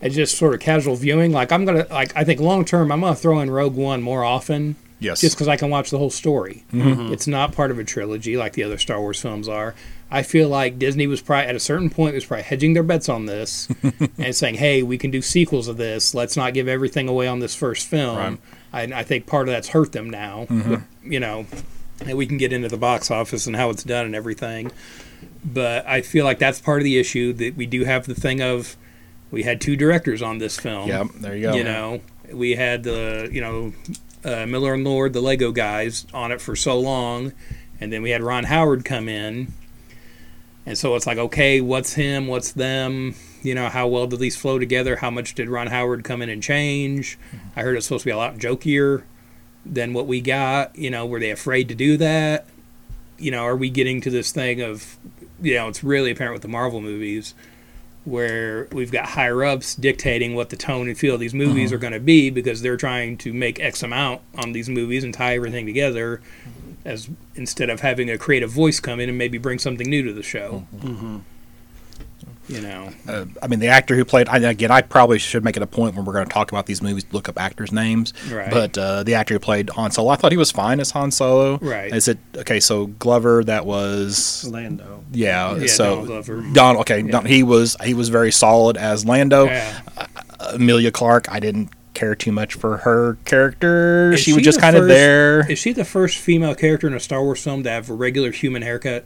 [0.02, 1.32] it's just sort of casual viewing.
[1.32, 4.24] Like I'm gonna, like I think long term, I'm gonna throw in Rogue One more
[4.24, 6.64] often, yes, just because I can watch the whole story.
[6.72, 7.14] Mm-hmm.
[7.14, 9.76] It's not part of a trilogy like the other Star Wars films are.
[10.10, 13.10] I feel like Disney was probably at a certain point was probably hedging their bets
[13.10, 13.68] on this
[14.18, 16.14] and saying, "Hey, we can do sequels of this.
[16.14, 18.40] Let's not give everything away on this first film." Right.
[18.74, 20.46] I, I think part of that's hurt them now.
[20.50, 20.74] Mm-hmm.
[20.74, 21.46] But, you know,
[22.06, 24.72] and we can get into the box office and how it's done and everything.
[25.44, 28.42] But I feel like that's part of the issue that we do have the thing
[28.42, 28.76] of
[29.32, 30.88] we had two directors on this film.
[30.88, 31.56] Yep, there you go.
[31.56, 33.74] You know, we had the you know
[34.24, 37.34] uh, Miller and Lord, the Lego guys, on it for so long,
[37.80, 39.54] and then we had Ron Howard come in,
[40.66, 42.28] and so it's like, okay, what's him?
[42.28, 43.16] What's them?
[43.44, 44.98] You know, how well did these flow together?
[44.98, 47.18] How much did Ron Howard come in and change?
[47.56, 49.04] I heard it's supposed to be a lot jokier
[49.66, 50.76] than what we got.
[50.76, 52.48] You know, were they afraid to do that?
[53.18, 54.98] You know, are we getting to this thing of,
[55.42, 57.34] you know, it's really apparent with the Marvel movies
[58.08, 61.76] where we've got higher ups dictating what the tone and feel of these movies uh-huh.
[61.76, 65.14] are going to be because they're trying to make X amount on these movies and
[65.14, 66.22] tie everything together
[66.86, 70.14] as instead of having a creative voice come in and maybe bring something new to
[70.14, 70.66] the show.
[70.74, 70.88] Mm-hmm.
[70.88, 71.18] Mm-hmm.
[72.48, 74.30] You know, uh, I mean, the actor who played.
[74.30, 76.66] I, again, I probably should make it a point when we're going to talk about
[76.66, 78.14] these movies to look up actors' names.
[78.32, 78.50] Right.
[78.50, 81.12] But uh, the actor who played Han Solo, I thought he was fine as Han
[81.12, 81.58] Solo.
[81.58, 81.94] Right.
[81.94, 82.62] Is it okay?
[82.62, 85.04] So Glover, that was Lando.
[85.12, 85.56] yeah.
[85.58, 86.46] Yeah, so Donald Glover.
[86.54, 86.78] Don.
[86.78, 89.46] Okay, Don- he was he was very solid as Lando.
[89.46, 89.82] yeah.
[90.54, 94.14] Emilia Clarke, I didn't care too much for her character.
[94.14, 95.52] Is she was she just the kind of there.
[95.52, 98.32] Is she the first female character in a Star Wars film to have a regular
[98.32, 99.06] human haircut?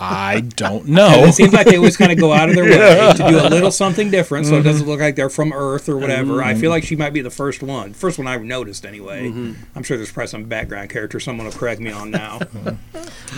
[0.00, 1.24] I don't And know.
[1.24, 3.48] It seems like they always kind of go out of their way to do a
[3.48, 6.42] little something different, so it doesn't look like they're from Earth or whatever.
[6.42, 9.26] I feel like she might be the first one, first one I've noticed anyway.
[9.26, 12.40] I'm sure there's probably some background character someone will correct me on now.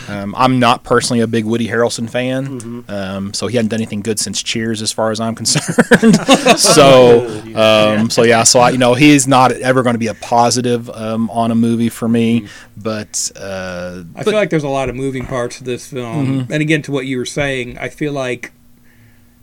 [0.06, 4.00] Um, I'm not personally a big Woody Harrelson fan, um, so he hadn't done anything
[4.00, 6.16] good since Cheers, as far as I'm concerned.
[6.58, 10.14] so, um, so yeah, so I, you know, he's not ever going to be a
[10.14, 12.48] positive um, on a movie for me.
[12.76, 16.52] But uh, I feel like there's a lot of moving parts to this film, and
[16.52, 18.52] again, to what you were saying, I feel like.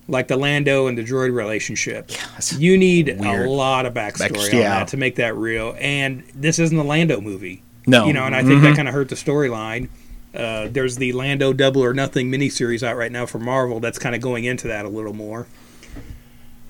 [0.07, 2.11] Like the Lando and the droid relationship,
[2.59, 3.47] you need weird.
[3.47, 4.69] a lot of backstory Back- on yeah.
[4.79, 5.75] that to make that real.
[5.79, 7.63] And this isn't a Lando movie.
[7.87, 9.89] no, you know, and I think that kind of hurt the storyline.
[10.35, 14.13] Uh, there's the Lando Double or Nothing miniseries out right now for Marvel that's kind
[14.13, 15.47] of going into that a little more.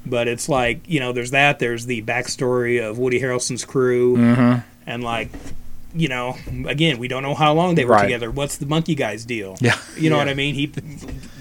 [0.05, 1.59] But it's like you know, there's that.
[1.59, 4.63] There's the backstory of Woody Harrelson's crew, Mhm.
[4.87, 5.29] and like,
[5.95, 6.35] you know,
[6.67, 8.03] again, we don't know how long they were Right.
[8.03, 8.29] together.
[8.29, 9.55] What's the monkey guy's deal?
[9.61, 9.77] Yeah.
[9.97, 10.23] you know Yeah.
[10.23, 10.53] what I mean.
[10.55, 10.67] He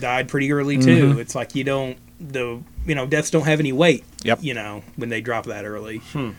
[0.01, 1.11] died pretty early too.
[1.11, 1.19] Mm-hmm.
[1.21, 4.05] It's like you don't the you know deaths don't have any weight.
[4.23, 4.39] Yep.
[4.43, 5.99] You know when they drop that early.
[6.13, 6.31] Hmm.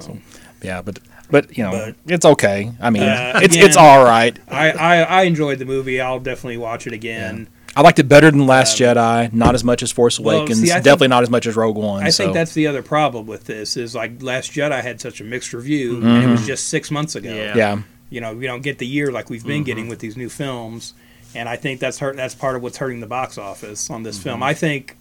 [0.00, 0.18] So.
[0.62, 0.98] yeah, but
[1.30, 2.72] but you know, But- it's okay.
[2.80, 4.38] I mean, Uh, it's again- it's all right.
[4.48, 6.00] I, I, I enjoyed the movie.
[6.00, 7.48] I'll definitely watch it again.
[7.78, 9.32] I liked it better than Last Jedi.
[9.32, 10.60] Not as much as Force Um, well, Awakens.
[10.60, 12.02] see, I think- Definitely not as much as Rogue One.
[12.02, 12.24] I so.
[12.24, 15.52] think that's the other problem with this is like Last Jedi had such a mixed
[15.52, 17.32] review, and it was just six months ago.
[17.32, 17.46] Yeah.
[17.50, 17.58] Mm-hmm.
[17.58, 17.78] yeah.
[18.10, 20.94] You know, we don't get the year like we've been getting with these new films,
[21.36, 22.16] and I think that's hurt.
[22.16, 24.24] That's part of what's hurting the box office on this Mm-hmm.
[24.28, 24.42] film.
[24.42, 24.96] I think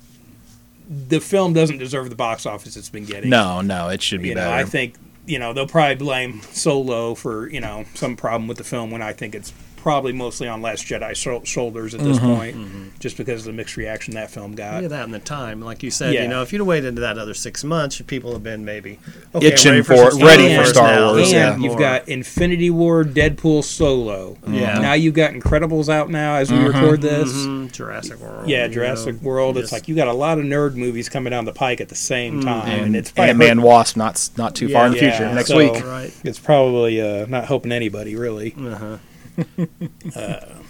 [0.89, 3.29] the film doesn't deserve the box office it's been getting.
[3.29, 4.53] No, no, it should be you know, better.
[4.53, 4.93] I think
[5.25, 9.01] you know they'll probably blame Solo for you know some problem with the film when
[9.01, 9.51] I think it's
[9.87, 12.09] probably mostly on Last Jedi shoulders at Mm-hmm.
[12.11, 14.81] this point, just because of the mixed reaction that film got.
[14.81, 16.23] Yeah, that and the time, like you said, Yeah.
[16.23, 18.99] you know, if you'd have waited that other six months, people have been maybe
[19.33, 21.11] okay, Itching ready for- some ready Star for Wars Star now.
[21.13, 21.69] Wars, and yeah.
[21.69, 24.35] you've got Infinity War, Deadpool, Solo.
[24.45, 24.79] Yeah.
[24.79, 26.67] Now you've got Incredibles out now as we Mm-hmm.
[26.67, 27.31] record this.
[27.31, 28.49] Mhm, Jurassic World.
[28.49, 29.57] Yeah, you Jurassic know, World.
[29.57, 31.87] It's just- like you got a lot of nerd movies coming down the pike at
[31.87, 34.91] the same time, and, and it's probably Ant Man Wasp not not too far in
[34.91, 35.81] the Yeah, future next so- week.
[35.85, 36.11] right.
[36.25, 38.53] it's probably uh, not helping anybody really.
[38.59, 38.97] Uh-huh.
[40.15, 40.61] Uh,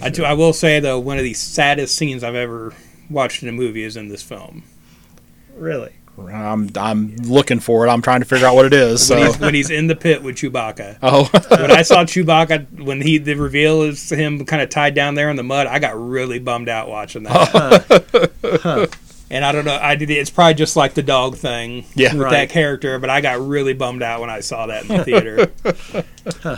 [0.00, 2.74] I, do, I will say though, one of the saddest scenes I've ever
[3.10, 4.64] watched in a movie is in this film.
[5.54, 5.92] Really.
[6.18, 7.90] I'm I'm looking for it.
[7.90, 9.08] I'm trying to figure out what it is.
[9.08, 10.98] When So he's, when he's in the pit with Chewbacca.
[11.02, 11.24] oh
[11.56, 15.30] when I saw Chewbacca, when he the reveal is him kind of tied down there
[15.30, 18.90] in the mud, I got really bummed out watching that.
[19.32, 20.10] And I don't know, I did.
[20.10, 22.12] It's probably just like the dog thing Yeah.
[22.14, 22.30] with Right.
[22.32, 25.52] that character, but I got really bummed out when I saw that in the theater.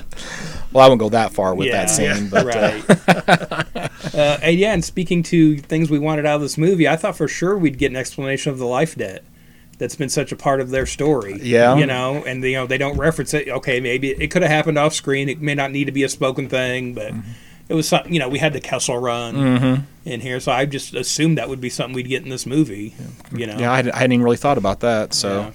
[0.73, 1.85] well, I won't go that far with Yeah.
[1.85, 4.15] that scene, but uh, right.
[4.15, 7.17] uh, and yeah, and speaking to things we wanted out of this movie, I thought
[7.17, 9.23] for sure we'd get an explanation of the life debt.
[9.79, 11.41] That's been such a part of their story.
[11.43, 11.77] Yeah.
[11.77, 13.49] You know, and you know, they don't reference it.
[13.49, 15.29] Okay, maybe it could have happened off screen.
[15.29, 17.31] It may not need to be a spoken thing, but Mm-hmm.
[17.69, 19.83] It was something, you know, we had the Kessel run mm-hmm.
[20.09, 22.95] in here, so I just assumed that would be something we'd get in this movie.
[23.33, 23.59] You know.
[23.59, 25.15] yeah, I, had- I hadn't even really thought about that.
[25.15, 25.41] So.
[25.41, 25.53] Yeah.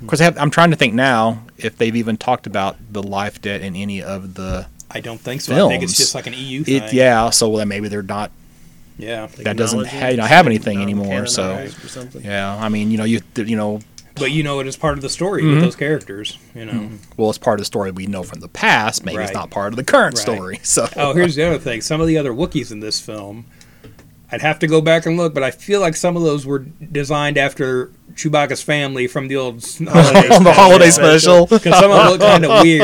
[0.00, 3.00] Of course, I have, I'm trying to think now if they've even talked about the
[3.00, 5.66] life debt in any of the I don't think so.
[5.66, 6.82] I think it's just like an EU thing.
[6.82, 6.92] it.
[6.92, 8.30] Yeah, so then maybe they're not.
[8.98, 9.26] Yeah.
[9.38, 12.22] That doesn't ha- you know, have anything anymore, so- canonized or something.
[12.24, 13.80] Yeah, I mean, you know, you you know,
[14.14, 15.54] But you know it is part of the story Mm-hmm.
[15.54, 16.90] with those characters, you know.
[17.16, 19.04] well, it's part of the story we know from the past.
[19.04, 20.22] Maybe it's not part of the current Right.
[20.22, 20.60] story.
[20.64, 21.80] So Oh, here's the other thing.
[21.80, 23.46] Some of the other Wookiees in this film,
[24.32, 26.60] I'd have to go back and look, but I feel like some of those were
[26.60, 31.98] designed after Chewbacca's family from the old holiday on the holiday special, Because some of
[31.98, 32.82] them look kind of weird,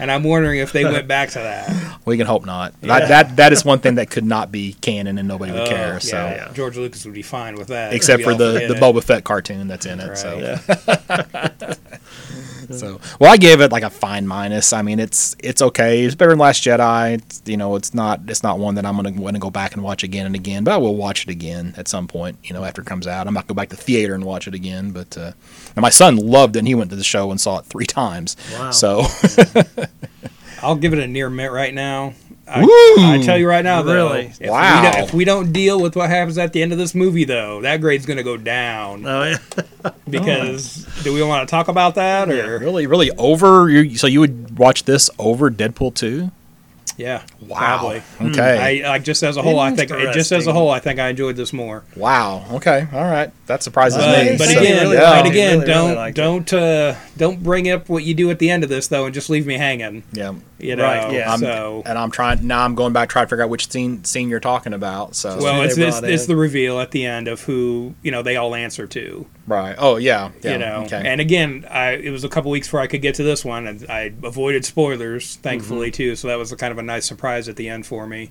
[0.00, 1.98] and I'm wondering if they went back to that.
[2.04, 2.78] we can hope not.
[2.82, 5.66] That, that that is one thing that could not be canon and nobody would Oh,
[5.66, 5.92] care.
[5.94, 6.52] yeah, So yeah.
[6.52, 8.80] George Lucas would be fine with that, except for the forget the it.
[8.82, 10.16] Boba Fett cartoon that's in it.
[10.16, 11.60] So Right.
[11.60, 11.74] So,
[13.20, 14.72] well, I gave it like a fine minus.
[14.72, 16.02] I mean, it's it's okay.
[16.04, 17.14] It's better than Last Jedi.
[17.14, 19.74] It's, you know, it's not it's not one that I'm gonna want to go back
[19.74, 20.64] and watch again and again.
[20.64, 22.38] But I will watch it again at some point.
[22.44, 24.46] You know, after it comes out, I'm not gonna go back to theater and watch
[24.46, 24.92] it again.
[24.92, 25.32] But uh,
[25.74, 26.60] and my son loved it.
[26.60, 28.36] and He went to the show and saw it three times.
[28.52, 28.70] Wow.
[28.70, 29.04] So
[30.62, 32.14] I'll give it a near mint right now.
[32.52, 32.68] I, Woo!
[33.12, 34.26] I tell you right now, though, Really?
[34.26, 34.82] if we Wow.
[34.90, 37.60] don't- if we don't deal with what happens at the end of this movie, though,
[37.62, 39.06] that grade's going to go down.
[39.06, 39.90] Oh yeah.
[40.10, 42.58] Because do we want to talk about that or?
[42.58, 43.70] really, really over.
[43.70, 46.30] You, so you would watch this over Deadpool two?
[47.00, 47.22] Yeah.
[47.40, 47.56] Wow.
[47.58, 48.02] Probably.
[48.30, 48.82] Okay.
[48.84, 49.58] I like just as a whole.
[49.58, 50.70] I think just as a whole.
[50.70, 51.82] I think I enjoyed this more.
[51.96, 52.44] wow.
[52.52, 52.86] Okay.
[52.92, 53.30] All right.
[53.46, 54.36] That surprises But- me.
[54.36, 55.22] But So- again, really yeah.
[55.22, 56.20] but again, really, really don't liked it.
[56.20, 59.14] don't uh, don't bring up what you do at the end of this though, and
[59.14, 60.02] just leave me hanging.
[60.12, 60.34] yeah.
[60.58, 60.82] You know.
[60.84, 61.32] Right, yeah.
[61.32, 62.62] I'm, So and I'm trying now.
[62.64, 65.16] I'm going back trying to figure out which scene scene you're talking about.
[65.16, 68.22] So well, it's they it's, it's the reveal at the end of who you know
[68.22, 69.24] they all answer to.
[69.50, 69.74] Right.
[69.78, 70.30] Oh yeah.
[70.42, 70.52] Yeah.
[70.52, 70.82] you know.
[70.84, 71.02] Okay.
[71.04, 73.66] And again, I it was a couple weeks before I could get to this one,
[73.66, 75.96] and I avoided spoilers, thankfully Mm-hmm.
[75.96, 76.16] too.
[76.16, 78.30] So that was a kind of a nice surprise at the end for me.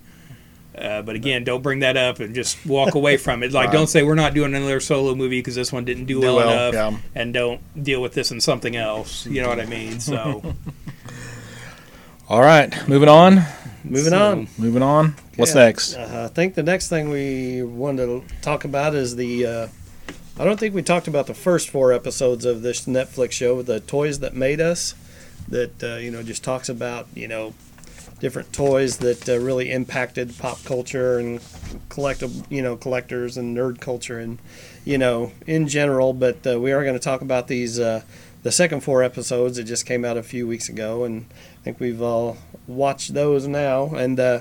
[0.78, 3.52] Uh, but again, don't bring that up and just walk away from it.
[3.52, 3.74] Like, Right.
[3.74, 6.36] don't say we're not doing another solo movie because this one didn't do, Do well,
[6.38, 6.98] well, enough, yeah.
[7.22, 9.26] and don't deal with this in something else.
[9.26, 10.00] You know what I mean?
[10.00, 10.42] So
[12.30, 12.72] All right.
[12.88, 13.42] Moving on.
[13.84, 14.48] Moving So- on.
[14.58, 15.16] Moving on.
[15.36, 15.66] What's Yeah.
[15.66, 15.96] next?
[15.96, 19.46] Uh, I think the next thing we wanted to talk about is the.
[19.46, 19.68] Uh,
[20.40, 23.82] I don't think we talked about the first four episodes of this Netflix show, the
[23.82, 24.96] toys that made us.
[25.50, 27.54] That uh, you know just talks about you know
[28.22, 31.42] different toys that uh, really impacted pop culture and
[31.90, 34.40] collective you know collectors and nerd culture and
[34.86, 36.14] you know in general.
[36.14, 37.78] But uh, we are going to talk about these.
[37.78, 38.04] Uh,
[38.42, 41.26] the second four episodes that just came out a few weeks ago, and
[41.60, 43.88] I think we've all watched those now.
[43.88, 44.40] And uh,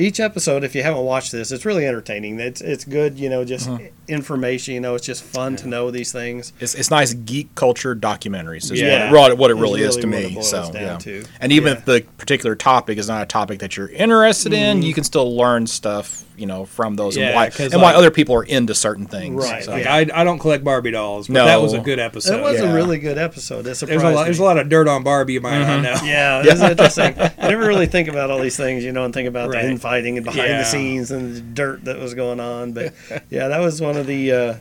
[0.00, 2.40] each episode, if you haven't watched this, it's really entertaining.
[2.40, 3.78] It's it's good, you know, just Uh-huh.
[4.08, 4.74] information.
[4.74, 6.52] You know, it's just fun to know these things.
[6.60, 8.70] It's, it's nice geek culture documentaries.
[8.72, 9.12] Is Yeah.
[9.12, 10.40] what, it- what it Is really is to me.
[10.42, 10.96] So yeah.
[10.98, 11.24] to.
[11.40, 11.78] And even Yeah.
[11.78, 14.78] if the particular topic is not a topic that you're interested Mm-hmm.
[14.78, 17.80] in, you can still learn stuff, you know, from those Yeah, and why 'cause, and
[17.82, 19.44] why other people are into certain things.
[19.44, 19.94] Right, So, like Yeah.
[19.94, 21.44] I, I don't collect Barbie dolls, but No.
[21.44, 22.38] that was a good episode.
[22.38, 22.70] it was yeah.
[22.70, 23.66] a really good episode.
[23.66, 24.20] It there's a lot.
[24.20, 24.24] me.
[24.24, 25.94] There's a lot of dirt on Barbie, you might not know.
[26.04, 27.14] Yeah, it's interesting.
[27.18, 29.62] I never really think about all these things, you know, and think about Right.
[29.62, 30.58] the infighting and behind Yeah.
[30.58, 32.72] the scenes and the dirt that was going on.
[32.72, 32.94] But
[33.30, 34.32] yeah, that was one of the.
[34.32, 34.54] Uh,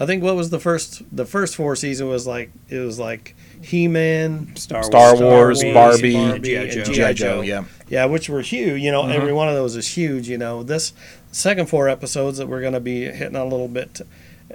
[0.00, 3.36] I think what was the first the first four season was like it was like
[3.62, 6.62] He Man, Star, Star Wars, Barbie, Barbie, G.I.
[6.62, 6.82] and Joe.
[6.84, 6.94] G.I.
[6.94, 7.12] G.I.
[7.12, 7.26] Joe.
[7.36, 7.64] Joe, yeah.
[7.88, 8.80] yeah, which were huge.
[8.82, 9.12] You know, Mm-hmm.
[9.12, 10.28] every one of those is huge.
[10.28, 10.92] You know, this
[11.30, 14.00] second four episodes that we're going to be hitting on a little bit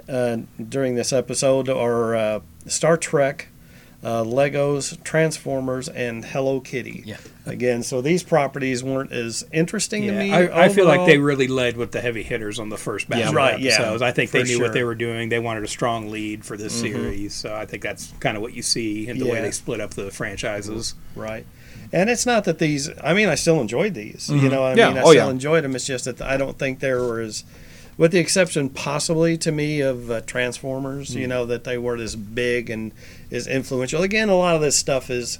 [0.08, 3.48] uh, during this episode are uh, Star Trek,
[4.04, 7.02] uh, Legos, Transformers, and Hello Kitty.
[7.04, 7.16] Yeah.
[7.46, 10.32] Again, so these properties weren't as interesting to me.
[10.32, 13.20] I, I feel like they really led with the heavy hitters on the first batch
[13.20, 13.32] Yeah.
[13.32, 14.02] Right, yeah, episodes.
[14.02, 14.62] I think they knew sure.
[14.62, 15.30] what they were doing.
[15.30, 16.94] They wanted a strong lead for this Mm-hmm.
[16.94, 19.80] series, so I think that's kind of what you see in the way they split
[19.80, 20.94] up the franchises.
[21.16, 21.46] Right.
[21.90, 22.90] And it's not that these.
[23.02, 24.28] I mean, I still enjoyed these.
[24.28, 24.78] You know, I Mm-hmm.
[24.78, 24.88] Yeah.
[24.90, 25.30] mean, I Oh, still yeah.
[25.30, 25.74] enjoyed them.
[25.74, 27.44] It's just that I don't think there were as,
[27.98, 31.10] with the exception possibly to me of uh, Transformers.
[31.10, 31.18] Mm-hmm.
[31.18, 32.92] You know, that they were this big and
[33.28, 34.02] is influential.
[34.02, 35.38] Again, a lot of this stuff is.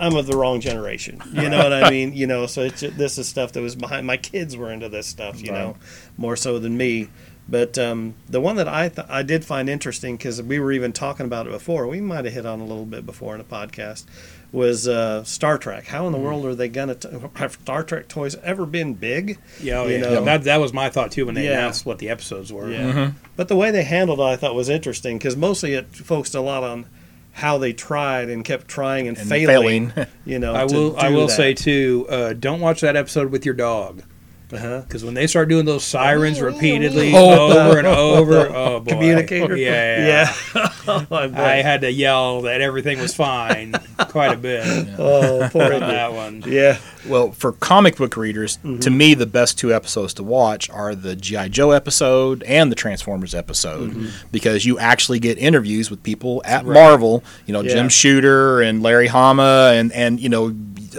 [0.00, 1.20] I'm of the wrong generation.
[1.32, 2.12] You know what I mean?
[2.12, 4.06] You know, so it's, this is stuff that was behind.
[4.06, 5.42] My kids were into this stuff.
[5.42, 5.76] You know,
[6.16, 7.08] more so than me.
[7.48, 10.92] But um, the one that I th- I did find interesting because we were even
[10.92, 11.86] talking about it before.
[11.86, 14.04] We might have hit on a little bit before in a podcast.
[14.50, 15.86] Was uh, Star Trek?
[15.86, 16.96] How in the world are they gonna
[17.34, 19.38] have Star Trek toys ever been big?
[19.60, 20.00] Yeah, oh, You yeah.
[20.00, 20.24] know.
[20.24, 21.58] that that was my thought too when they Yeah.
[21.58, 22.70] announced what the episodes were.
[22.70, 22.92] Yeah.
[22.92, 23.16] Mm-hmm.
[23.36, 26.40] But the way they handled it, I thought was interesting because mostly it focused a
[26.40, 26.86] lot on
[27.32, 30.08] how they tried and kept trying and, And failing, failing.
[30.24, 30.96] You know, I to will.
[30.96, 31.34] I will that.
[31.36, 32.06] say too.
[32.08, 34.02] Uh, don't watch that episode with your dog
[34.52, 34.80] uh-huh.
[34.80, 37.52] because when they start doing those sirens repeatedly Oh.
[37.68, 39.56] over and over, oh boy, communicator.
[39.56, 40.06] Yeah,
[40.54, 40.68] yeah.
[40.90, 41.24] Oh, I.
[41.58, 43.74] I had to yell that everything was fine
[44.08, 44.64] quite a bit
[44.98, 46.42] oh, poor on that one.
[46.46, 46.78] Yeah.
[47.06, 48.78] Well, for comic book readers, Mm-hmm.
[48.78, 51.48] to me, the best two episodes to watch are the G.I.
[51.48, 54.28] Joe episode and the Transformers episode Mm-hmm.
[54.32, 57.22] because you actually get interviews with people at Marvel.
[57.46, 57.74] You know, Yeah.
[57.74, 60.54] Jim Shooter and Larry Hama, and, and, you know,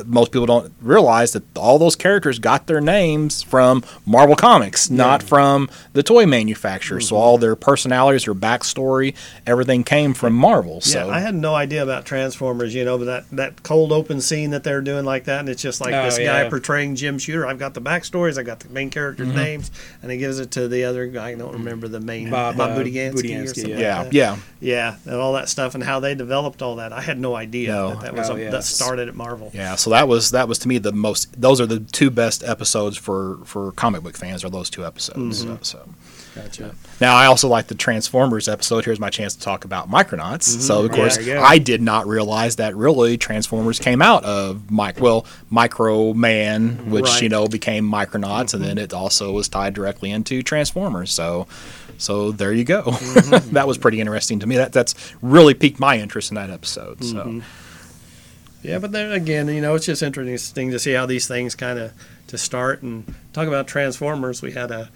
[0.06, 5.21] most people don't realize that all those characters got their names from Marvel Comics, not
[5.23, 6.99] from the toy manufacturer.
[6.99, 7.06] Mm-hmm.
[7.08, 10.82] So all their personalities, their backstory, everything came from Marvel.
[10.82, 14.21] So Yeah, I had no idea about Transformers, you know, but that, that cold open
[14.21, 17.17] scene that they're doing like that, and it's just like Oh, this guy portraying Jim
[17.19, 17.45] Shooter.
[17.47, 19.38] I've got the backstories, I've got the main characters' Mm-hmm.
[19.38, 19.71] names,
[20.02, 21.30] and he gives it to the other guy.
[21.30, 23.69] I don't remember the main Bob, Bob, uh, Budiansky, or something.
[23.71, 23.78] yeah.
[23.80, 24.38] yeah, like yeah.
[24.60, 26.93] yeah, and all that stuff, and how they developed all that.
[26.93, 27.89] I had no idea No.
[27.89, 28.49] that that was Oh, a, yeah.
[28.52, 29.52] that started at Marvel.
[29.54, 31.39] Yeah, so that was that was to me the most.
[31.39, 34.44] Those are the two best episodes for for comic book fans.
[34.44, 35.46] Are those two episodes?
[35.46, 35.63] Mm-hmm.
[35.63, 35.89] So, so.
[36.36, 36.76] Gotcha.
[37.02, 38.86] now I also like the Transformers episode.
[38.86, 40.50] Here's my chance to talk about Micronauts.
[40.50, 40.62] Mm-hmm.
[40.62, 41.38] So of course you.
[41.38, 45.00] I did not realize that really Transformers came out of Mike.
[45.00, 47.22] Well, Micro Man, which Right.
[47.24, 48.84] you know became Micronauts, and then mm-hmm.
[48.84, 51.12] it also was tied directly into Transformers.
[51.12, 51.48] So.
[51.98, 52.84] So there you go.
[52.84, 53.50] Mm-hmm.
[53.56, 54.56] that was pretty interesting to me.
[54.56, 57.04] That that's really piqued my interest in that episode.
[57.04, 57.42] So
[58.62, 61.80] Yeah, but then again, you know, it's just interesting to see how these things kind
[61.80, 61.93] of
[62.28, 64.41] to start and talk about Transformers.
[64.41, 64.89] We had a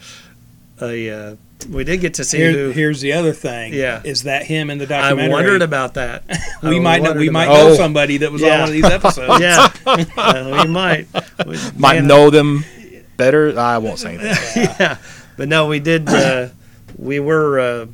[0.81, 1.35] a uh,
[1.69, 2.69] we did get to see Here, who.
[2.71, 3.73] here's the other thing.
[3.73, 4.01] Yeah.
[4.03, 5.31] Is that him in the documentary?
[5.31, 6.23] I wondered about that.
[6.63, 7.75] we I might know, we might know Oh.
[7.75, 8.55] somebody that was Yeah.
[8.55, 9.39] on one of these episodes.
[9.39, 9.71] Yeah,
[10.17, 11.07] uh, we might.
[11.47, 12.65] We- Might man, know them
[13.15, 13.57] better.
[13.57, 14.77] I won't say that.
[14.79, 14.97] yeah,
[15.37, 16.09] but no, we did.
[16.09, 16.49] Uh,
[16.97, 17.59] we were.
[17.59, 17.85] Uh,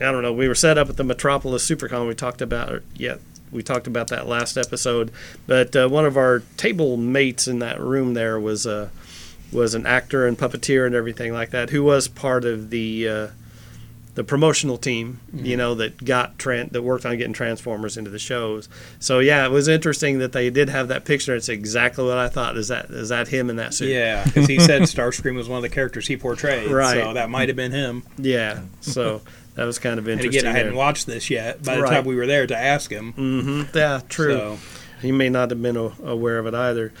[0.00, 0.32] I don't know.
[0.32, 2.06] We were set up at the Metropolis Supercon.
[2.08, 2.82] We talked about.
[2.96, 3.16] Yeah,
[3.50, 5.10] we talked about that last episode.
[5.46, 8.90] But uh, one of our table mates in that room there was uh,
[9.52, 13.08] was an actor and puppeteer and everything like that, who was part of the.
[13.08, 13.28] Uh,
[14.18, 18.18] the promotional team, you know, that got tran- that worked on getting Transformers into the
[18.18, 18.68] shows.
[18.98, 21.36] So yeah, it was interesting that they did have that picture.
[21.36, 22.56] It's exactly what I thought.
[22.56, 23.90] Is that is that him in that suit?
[23.90, 26.68] Yeah, because he said Starscream was one of the characters he portrayed.
[26.78, 26.94] Right.
[27.04, 28.02] So that might have been him.
[28.16, 28.62] Yeah.
[28.80, 29.20] So
[29.58, 30.12] that was kind of interesting.
[30.12, 30.48] And interesting.
[30.48, 31.90] again, I hadn't watched this yet by the Right.
[31.90, 33.12] time we were there to ask him.
[33.12, 33.76] Mm-hmm.
[33.76, 34.32] Yeah, true.
[34.32, 34.58] So,
[35.02, 36.92] He may not have been a- aware of it either.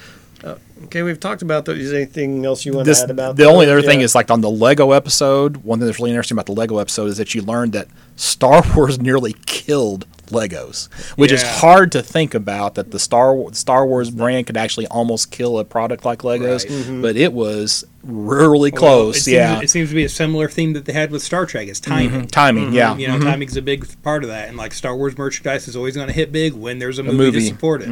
[0.44, 1.76] Uh, okay, we've talked about that.
[1.76, 3.48] Is there anything else you want This, to add about the that?
[3.50, 5.58] only other thing is like on the Lego episode.
[5.58, 8.62] One thing that's really interesting about the Lego episode is that you learned that Star
[8.76, 12.74] Wars nearly killed Legos, which is hard to think about.
[12.76, 16.72] That the Star Star Wars brand could actually almost kill a product like Legos, Right.
[16.72, 17.02] Mm-hmm.
[17.02, 19.16] but it was really well, close.
[19.18, 21.44] it seems, yeah, It seems to be a similar theme that they had with Star
[21.46, 21.68] Trek.
[21.68, 22.26] Is timing.
[22.28, 22.72] timing.
[22.72, 23.22] Yeah, You know, Mhm.
[23.24, 26.12] timing's a big part of that, and like Star Wars merchandise is always going to
[26.14, 27.40] hit big when there's a movie, movie.
[27.40, 27.88] to support it.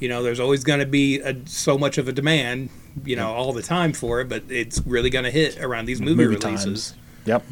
[0.00, 2.70] You know, there's always going to be a, so much of a demand,
[3.04, 6.00] you know, all the time for it, but it's really going to hit around these
[6.00, 6.92] movie, movie releases.
[6.92, 6.94] times.
[7.26, 7.44] Yep.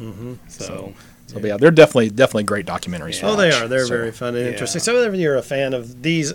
[0.47, 0.93] So, So
[1.37, 3.19] yeah, they're definitely definitely great documentaries.
[3.19, 3.67] to Oh, they are.
[3.67, 4.51] They're So- very fun and yeah.
[4.51, 4.81] interesting.
[4.81, 6.33] So if you're a fan of these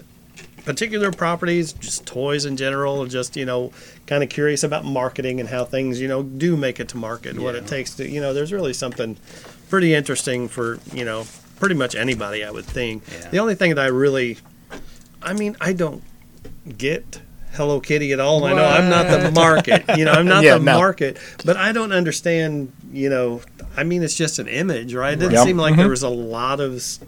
[0.65, 3.71] particular properties, just toys in general, just you know,
[4.07, 7.31] kind of curious about marketing and how things you know do make it to market,
[7.35, 9.17] and what it takes to you know, there's really something
[9.69, 11.27] pretty interesting for you know
[11.61, 13.03] pretty much anybody, I would think.
[13.13, 13.31] Yeah.
[13.31, 14.39] The only thing that I really,
[15.23, 16.03] I mean, I don't
[16.79, 17.21] get.
[17.55, 18.45] Hello Kitty at all.
[18.45, 19.85] and I know I'm not the market.
[19.97, 20.77] You know, I'm not Yeah, the no.
[20.79, 22.73] market, but I don't understand.
[22.93, 23.41] You know,
[23.77, 25.13] I mean, it's just an image, right?
[25.15, 25.45] It didn't Yep.
[25.47, 27.01] seem like there was a lot of s-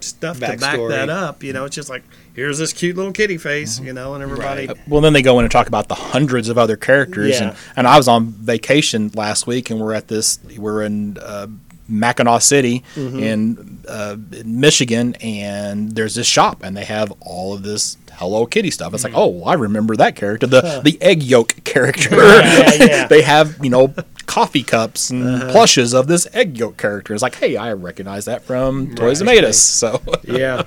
[0.00, 1.42] stuff to back that up.
[1.42, 4.66] You know, it's just like here's this cute little kitty face, you know, and everybody.
[4.68, 4.88] Right.
[4.88, 7.48] Well, then they go in and talk about the hundreds of other characters, Yeah.
[7.48, 10.38] and, and I was on vacation last week, and we're at this.
[10.58, 11.46] We're in uh,
[11.90, 13.18] Mackinaw City Mm-hmm.
[13.20, 18.46] in, uh, in Michigan, and there's this shop, and they have all of this Hello
[18.46, 18.94] Kitty stuff.
[18.94, 22.16] It's like, oh, I remember that character, the the egg yolk character.
[22.16, 23.06] Yeah, yeah, yeah.
[23.08, 23.94] they have you know
[24.26, 25.52] coffee cups and Uh-huh.
[25.52, 27.12] plushes of this egg yolk character.
[27.14, 29.58] It's like, hey, I recognize that from Toys That Made Us.
[29.58, 30.64] So yeah.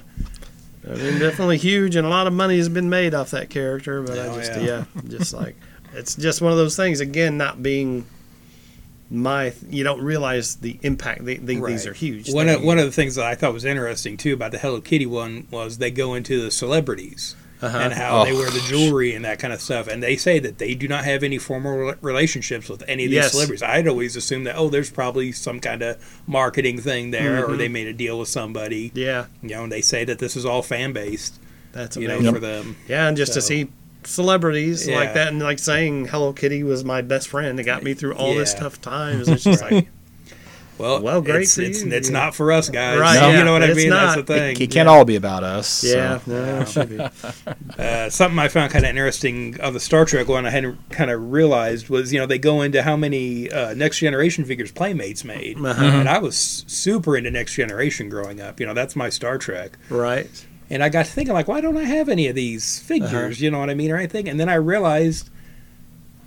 [0.90, 4.02] I mean, definitely huge, and a lot of money has been made off that character.
[4.02, 4.86] But I Oh, just, yeah.
[4.96, 5.56] yeah, just like
[5.94, 7.00] it's just one of those things.
[7.00, 8.06] Again, not being
[9.12, 11.26] my, you don't realize the impact.
[11.26, 12.32] They, they, These are huge.
[12.32, 14.82] One of, one of the things that I thought was interesting too about the Hello
[14.82, 17.78] Kitty one was they go into the celebrities Uh-huh.
[17.78, 20.39] and how they Oh, wear the jewelry and that kind of stuff, and they say
[20.39, 23.32] that they do not have any formal relationships with any of these Yes.
[23.34, 23.62] celebrities.
[23.63, 27.52] I'd always assumed that oh, there's probably some kind of marketing thing there, Mm-hmm.
[27.54, 28.91] or they made a deal with somebody.
[28.95, 31.39] yeah, You know, and they say that this is all fan based.
[31.74, 32.34] that's You know, amazing.
[32.34, 32.76] for them.
[32.88, 33.67] Yeah, and just to see
[34.04, 34.95] celebrities Yeah.
[34.95, 37.60] like that and like saying Hello Kitty was my best friend.
[37.60, 39.28] It got me through all this tough times.
[39.30, 39.88] It's just like
[40.80, 42.13] Well, Well, great It's, it's, you, it's yeah.
[42.13, 42.98] not for us guys.
[43.00, 43.89] Right, You yeah, know what I mean?
[43.89, 44.15] not.
[44.15, 44.62] That's the thing.
[44.62, 45.68] it can't all be about us.
[45.68, 45.88] so.
[45.88, 47.00] yeah, no, it should be.
[47.80, 51.10] Uh, something I found kind of interesting of the Star Trek one I hadn't kind
[51.10, 55.24] of realized was you know they go into how many uh, Next Generation figures Playmates
[55.24, 55.82] made, Uh-huh.
[55.86, 58.60] and I was super into Next Generation growing up.
[58.60, 60.46] You know that's my Star Trek, right.
[60.70, 63.13] and I got to thinking like, why don't I have any of these figures?
[63.13, 63.44] Uh-huh.
[63.46, 64.28] You know what I mean or anything?
[64.28, 65.30] And then I realized,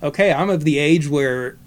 [0.01, 1.57] okay, I'm of the age where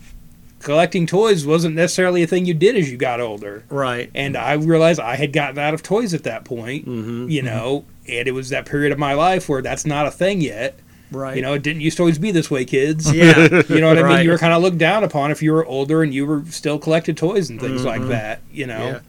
[0.67, 3.65] collecting toys wasn't necessarily a thing you did as you got older.
[3.71, 4.11] Right.
[4.15, 7.29] And I realized I had gotten out of toys at that point, Mm-hmm.
[7.31, 10.41] you know, and it was that period of my life where that's not a thing
[10.41, 10.79] yet.
[11.13, 11.37] Right.
[11.37, 13.11] You know, it didn't used to always be this way, kids.
[13.15, 13.63] Yeah.
[13.69, 14.25] You know what I mean?
[14.25, 16.79] You were kind of looked down upon if you were older and you were still
[16.81, 18.75] collected toys and things like that, you know.
[18.75, 18.95] Mm-hmm.
[18.95, 19.01] Yeah.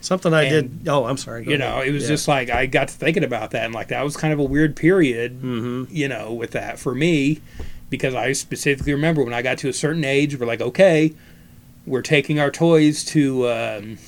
[0.00, 0.88] Something I And, did.
[0.90, 1.44] Oh, I'm sorry.
[1.44, 1.70] go You ahead.
[1.76, 2.08] know, it was Yeah.
[2.08, 4.44] just like I got to thinking about that and like that was kind of a
[4.44, 5.84] weird period, Mm-hmm.
[5.94, 7.40] you know, with that for me
[7.90, 11.14] because I specifically remember when I got to a certain age, we're like, okay,
[11.86, 13.98] we're taking our toys to um,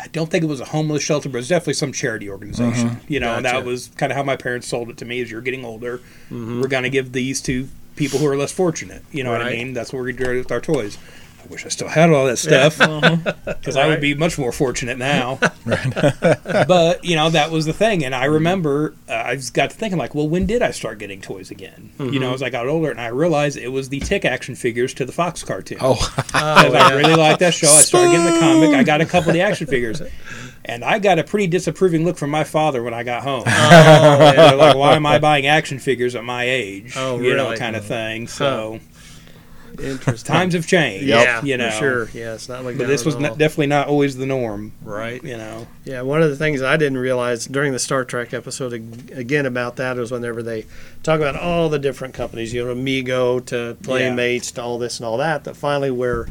[0.00, 3.00] I don't think it was a homeless shelter, but it was definitely some charity organization.
[3.08, 5.20] You know, and that was kind of how my parents sold it to me.
[5.20, 5.98] As you're getting older,
[6.30, 6.60] Mm-hmm.
[6.60, 9.02] we're going to give these to people who are less fortunate.
[9.12, 9.74] You know what I mean?
[9.74, 10.96] That's what we're going to do with our toys.
[11.42, 12.78] I wish I still had all that stuff
[13.44, 15.38] because I would be much more fortunate now.
[15.64, 19.76] but you know that was the thing, and I remember uh, I just got to
[19.76, 21.92] thinking like, well, when did I start getting toys again?
[21.98, 24.94] You know, as I got older, and I realized it was the Tick action figures
[24.94, 25.78] to the Fox cartoon.
[25.80, 27.68] Oh, Because I really liked that show.
[27.68, 28.70] I started getting the comic.
[28.74, 30.02] I got a couple of the action figures.
[30.62, 33.44] And I got a pretty disapproving look from my father when I got home.
[33.46, 36.92] Oh, like, why am I buying action figures at my age?
[36.96, 37.56] Oh, You know, really?
[37.58, 38.28] kind of thing.
[38.28, 38.78] So,
[39.82, 40.32] Interesting.
[40.34, 41.06] Times have changed.
[41.06, 41.70] yeah, you know.
[41.70, 42.10] for sure.
[42.12, 43.20] Yeah, it's not like But this was all.
[43.22, 45.22] not, definitely not always the norm, right.
[45.24, 45.66] you know.
[45.84, 48.72] Yeah, one of the things I didn't realize during the Star Trek episode
[49.12, 50.66] again about that was whenever they
[51.02, 55.06] talk about all the different companies, you know, Amigo to Playmates to all this and
[55.06, 56.28] all that, that finally where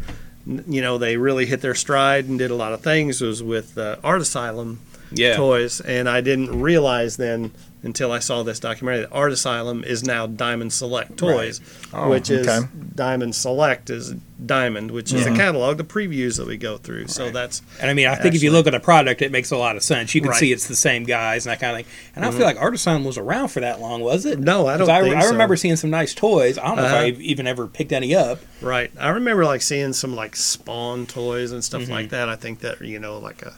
[0.67, 3.77] you know they really hit their stride and did a lot of things was with
[3.77, 4.79] uh, Art Asylum
[5.11, 5.35] Yeah.
[5.35, 7.51] toys, and I didn't realize then
[7.81, 11.61] until I saw this documentary that Art Asylum is now Diamond Select Toys,
[11.93, 12.67] Oh, which is okay.
[12.93, 14.13] Diamond Select is
[14.45, 17.07] Diamond, which is the catalog, the previews that we go through.
[17.07, 19.51] So that's And I mean, I think if you look at a product, it makes
[19.51, 20.13] a lot of sense.
[20.13, 20.35] You can Right.
[20.35, 20.39] Mm-hmm.
[20.39, 21.93] see it's the same guys and that kind of thing.
[22.15, 24.39] And I feel like Art Asylum was around for that long, was it?
[24.39, 25.31] No, I don't I, think I so.
[25.31, 26.57] remember seeing some nice toys.
[26.57, 26.95] I don't know Uh-huh.
[27.05, 28.39] if I even ever picked any up.
[28.61, 28.91] Right.
[28.99, 31.91] I remember like seeing some like Spawn toys and stuff Mm-hmm.
[31.91, 32.27] like that.
[32.29, 33.53] I think that you know like a,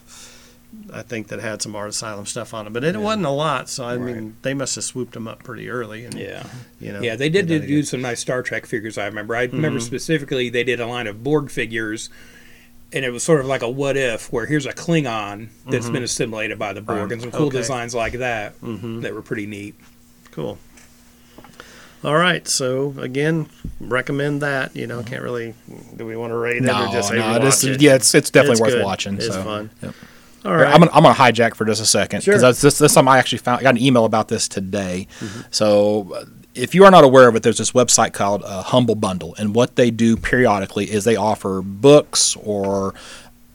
[0.94, 3.68] I think that had some Art Asylum stuff on it, but it wasn't a lot.
[3.70, 6.06] So I mean, they must have swooped them up pretty early.
[6.06, 6.44] And, Yeah.
[6.80, 7.02] You know.
[7.02, 8.98] Yeah, they did, that did do some nice Star Trek figures.
[8.98, 9.36] I remember.
[9.36, 9.86] I remember Mm-hmm.
[9.86, 12.10] specifically they did a line of Borg figures,
[12.94, 16.04] and it was sort of like a what if, where here's a Klingon that's been
[16.04, 17.48] assimilated by the Borg, and some cool Mm-hmm.
[17.50, 17.58] Okay.
[17.58, 19.02] designs like that Mhm.
[19.02, 19.76] that were pretty neat.
[20.32, 20.58] Cool.
[22.04, 22.48] All right.
[22.48, 23.48] So again,
[23.80, 24.76] recommend that.
[24.76, 25.54] You know, can't really.
[25.96, 27.82] Do we want to rate it No, or just say no, watch this, it?
[27.82, 28.84] yeah, it's it's definitely It's worth good.
[28.86, 29.16] watching.
[29.16, 29.44] It's so.
[29.44, 29.70] fun.
[29.84, 29.94] Yep.
[30.44, 30.68] All right.
[30.74, 32.34] I'm gonna, I'm gonna hijack for just a second Sure.
[32.36, 33.60] because this, this is something I actually found.
[33.60, 35.08] I got an email about this today.
[35.20, 35.42] Mm-hmm.
[35.52, 38.96] So, uh, if you are not aware of it, there's this website called uh, Humble
[38.96, 42.94] Bundle, and what they do periodically is they offer books or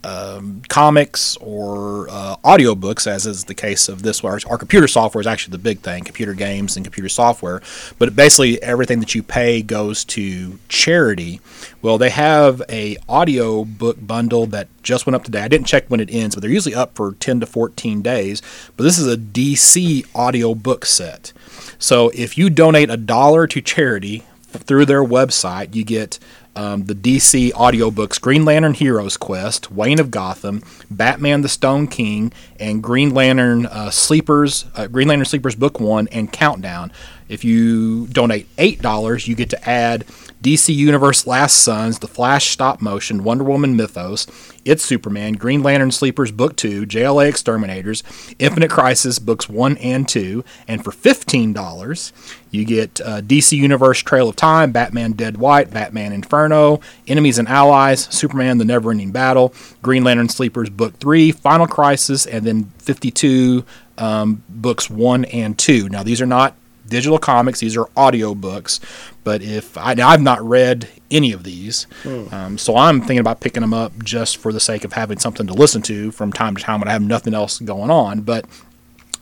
[0.06, 4.22] um, comics or uh, audiobooks, as is the case of this.
[4.22, 7.60] Our, our computer software is actually the big thing, computer games and computer software.
[7.98, 11.40] But basically, everything that you pay goes to charity.
[11.82, 15.40] Well, they have a audio book bundle that just went up today.
[15.40, 18.42] I didn't check when it ends, but they're usually up for 10 to 14 days.
[18.76, 21.32] But this is a DC audio book set.
[21.78, 26.20] So if you donate a dollar to charity through their website, you get
[26.56, 32.32] um, the DC audiobooks Green Lantern Heroes Quest, Wayne of Gotham, Batman the Stone King,
[32.58, 36.90] and Green Lantern uh, Sleepers, uh, Green Lantern Sleepers Book 1 and Countdown.
[37.28, 40.04] If you donate $8, you get to add
[40.46, 44.28] DC Universe Last Sons, The Flash Stop Motion, Wonder Woman Mythos,
[44.64, 48.04] It's Superman, Green Lantern Sleepers Book 2, JLA Exterminators,
[48.38, 52.12] Infinite Crisis Books 1 and 2, and for $15,
[52.52, 57.48] you get uh, DC Universe Trail of Time, Batman Dead White, Batman Inferno, Enemies and
[57.48, 62.66] Allies, Superman The Never Ending Battle, Green Lantern Sleepers Book 3, Final Crisis, and then
[62.78, 63.64] 52
[63.98, 65.88] um, books 1 and 2.
[65.88, 66.54] Now, these are not
[66.88, 67.60] digital comics.
[67.60, 68.80] These are audio books.
[69.26, 71.88] But if I, now I've not read any of these,
[72.32, 75.48] um, so I'm thinking about picking them up just for the sake of having something
[75.48, 78.20] to listen to from time to time when I have nothing else going on.
[78.20, 78.44] But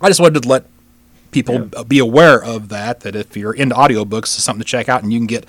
[0.03, 0.67] I just wanted to let
[1.31, 3.01] people be aware of that.
[3.01, 5.47] That if you're into audiobooks, it's something to check out, and you can get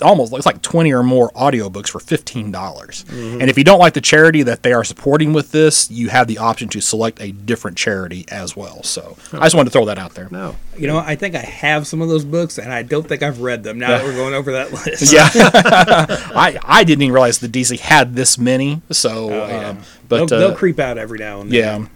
[0.00, 4.00] almost looks like 20 or more audiobooks for $15 and if you don't like the
[4.00, 7.76] charity that they are supporting with this you have the option to select a different
[7.76, 10.56] charity as well so i just wanted to throw that out there no.
[10.76, 13.40] You know, I think I have some of those books, and I don't think I've
[13.40, 13.78] read them.
[13.78, 17.78] Now that we're going over that list, yeah I, I didn't even realize the dc
[17.80, 19.68] had this many so yeah.
[19.68, 19.78] um,
[20.08, 21.82] but they'll, uh, they'll creep out every now and then.
[21.82, 21.88] yeah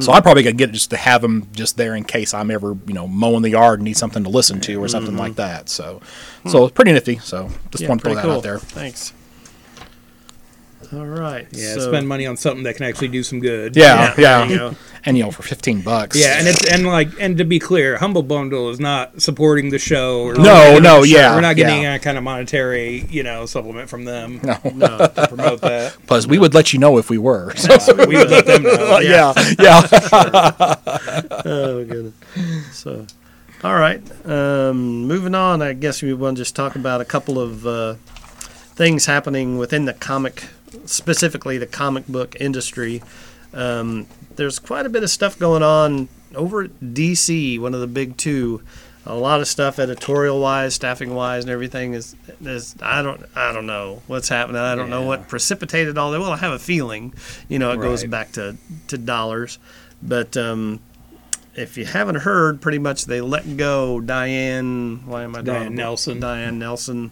[0.00, 2.76] so I'm probably gonna get just to have them just there in case I'm ever
[2.86, 5.20] you know mowing the yard and need something to listen to or something mm-hmm.
[5.20, 5.68] like that.
[5.68, 6.00] So,
[6.48, 7.18] so it's pretty nifty.
[7.18, 8.32] So just Yeah, want to throw that cool.
[8.32, 8.58] out there.
[8.58, 9.12] Thanks.
[10.92, 11.46] All right.
[11.52, 13.76] Yeah, so, spend money on something that can actually do some good.
[13.76, 14.76] Yeah, Yeah, yeah, there you go.
[15.06, 16.16] and you know for 15 bucks.
[16.18, 19.78] Yeah, and it's and like and to be clear, Humble Bundle is not supporting the
[19.78, 20.22] show.
[20.22, 21.02] Or No, no, show.
[21.04, 21.90] yeah, we're not getting yeah.
[21.90, 24.98] any kind of monetary, you know, supplement from them no, No.
[24.98, 25.96] to promote that.
[26.06, 27.52] plus we would let you know if we were.
[27.84, 28.98] So, we would let them know.
[29.00, 30.74] yeah, yeah.
[31.44, 32.14] oh goodness.
[32.72, 33.06] So,
[33.62, 34.00] all right.
[34.26, 35.60] Um, moving on.
[35.62, 37.94] I guess we want to just talk about a couple of uh,
[38.74, 40.44] things happening within the comic,
[40.86, 43.02] specifically the comic book industry.
[43.52, 44.06] Um,
[44.36, 48.16] there's quite a bit of stuff going on over at DC, one of the big
[48.16, 48.62] two.
[49.06, 53.52] A lot of stuff editorial wise, staffing wise, and everything is, is I don't I
[53.52, 54.62] don't know what's happening.
[54.62, 56.20] I don't know what precipitated all that.
[56.20, 57.12] Well, I have a feeling,
[57.46, 58.56] you know, it goes back to
[58.88, 59.58] to dollars,
[60.02, 60.80] but um,
[61.54, 65.02] if you haven't heard, pretty much they let go Diane.
[65.04, 65.74] Why am I Diane?
[65.74, 66.20] Nelson.
[66.20, 67.10] Diane Nelson,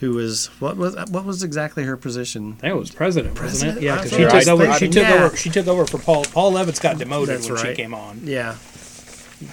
[0.00, 2.54] who was what was what was exactly her position?
[2.58, 3.78] I think it was president, wasn't President?
[3.78, 3.82] it?
[3.84, 4.72] Yeah, because she took was over.
[4.74, 5.24] She took Yeah.
[5.24, 5.36] over.
[5.36, 6.24] She took over for Paul.
[6.24, 7.66] Paul Levitz got demoted That's when right.
[7.76, 8.20] she came on.
[8.24, 8.54] Yeah.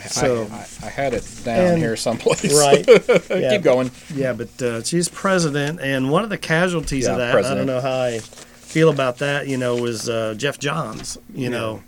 [0.09, 2.53] So- I, I had it down And- here someplace.
[2.57, 2.85] Right.
[3.29, 3.51] Yeah.
[3.51, 3.91] Keep going.
[4.13, 7.65] Yeah, but uh, she's president, and one of the casualties of Yeah, that, I don't
[7.67, 11.17] know how I feel about that, you know, was uh, Geoff Johns.
[11.33, 11.83] You know,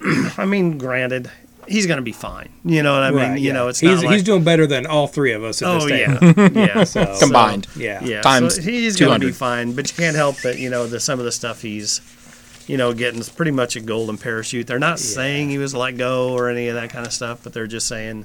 [0.38, 1.30] I mean, granted,
[1.68, 2.48] he's going to be fine.
[2.64, 3.18] You know what I mean?
[3.18, 3.52] Right, you yeah.
[3.52, 5.86] know, it's he's not like, he's doing better than all three of us at oh
[5.86, 5.90] this
[6.36, 6.84] yeah, yeah.
[6.84, 7.66] So, Combined.
[7.76, 8.02] Yeah.
[8.04, 8.22] yeah.
[8.22, 11.00] Times so he's going to be fine, but you can't help that you know the
[11.00, 12.00] some of the stuff he's.
[12.66, 14.66] You know, getting is pretty much a golden parachute.
[14.66, 17.52] They're not saying he was let go or any of that kind of stuff, but
[17.52, 18.24] they're just saying,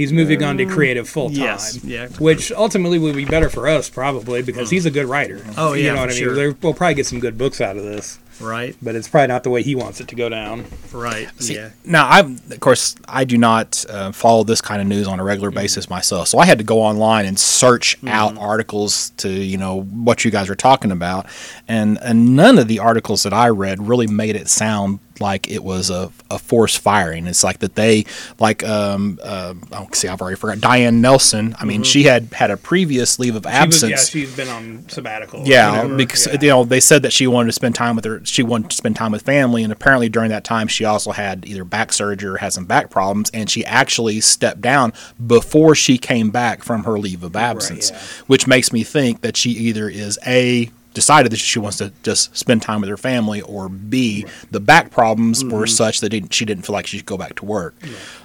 [0.00, 1.38] He's moving on to creative full time.
[1.38, 2.08] yes, yeah.
[2.18, 4.72] Which ultimately would be better for us, probably, because mm.
[4.72, 5.44] he's a good writer.
[5.58, 6.34] Oh, yeah, you know what for I mean.
[6.36, 6.56] Sure.
[6.62, 9.50] We'll probably get some good books out of this, right, but it's probably not the
[9.50, 10.64] way he wants it to go down.
[10.92, 11.70] right, yeah.
[11.84, 15.24] Now, I of course I do not uh, follow this kind of news on a
[15.24, 19.56] regular basis myself, so I had to go online and search out articles to you
[19.56, 21.26] know what you guys are talking about,
[21.68, 25.62] and and none of the articles that I read really made it sound like it
[25.62, 27.26] was a, a forced firing.
[27.26, 28.04] It's like that they
[28.38, 31.54] like um uh, oh see I've already forgot Diane Nelson.
[31.58, 33.90] I mean she had had a previous leave of She was, absence.
[33.90, 35.42] yeah, she's been on sabbatical.
[35.46, 36.38] Yeah, because Yeah.
[36.40, 38.20] you know they said that she wanted to spend time with her.
[38.24, 41.44] She wanted to spend time with family, and apparently during that time she also had
[41.46, 44.92] either back surgery or had some back problems, and she actually stepped down
[45.26, 47.98] before she came back from her leave of absence, yeah.
[48.26, 52.36] which makes me think that she either is a decided that she wants to just
[52.36, 56.44] spend time with her family, or B the back problems were such that didn't, she
[56.44, 57.74] didn't feel like she should go back to work.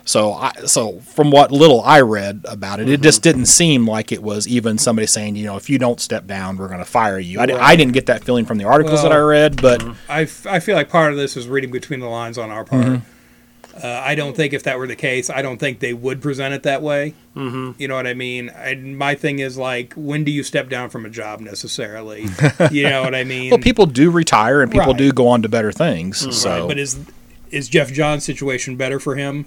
[0.03, 4.11] So, I, so from what little I read about it, it just didn't seem like
[4.11, 6.85] it was even somebody saying, you know, if you don't step down, we're going to
[6.85, 7.39] fire you.
[7.39, 10.47] I, I didn't get that feeling from the articles that I read, but I, f-
[10.47, 12.85] I feel like part of this is reading between the lines on our part.
[12.85, 13.09] Mm-hmm.
[13.83, 16.53] Uh, I don't think if that were the case, I don't think they would present
[16.53, 17.13] it that way.
[17.35, 17.71] Mm-hmm.
[17.81, 18.49] You know what I mean?
[18.55, 22.27] I, my thing is like, when do you step down from a job necessarily?
[22.71, 23.49] you know what I mean?
[23.49, 24.97] well, people do retire and people Right.
[24.97, 26.33] do go on to better things.
[26.37, 26.99] So, Right, but is
[27.51, 29.45] is Geoff John's situation better for him?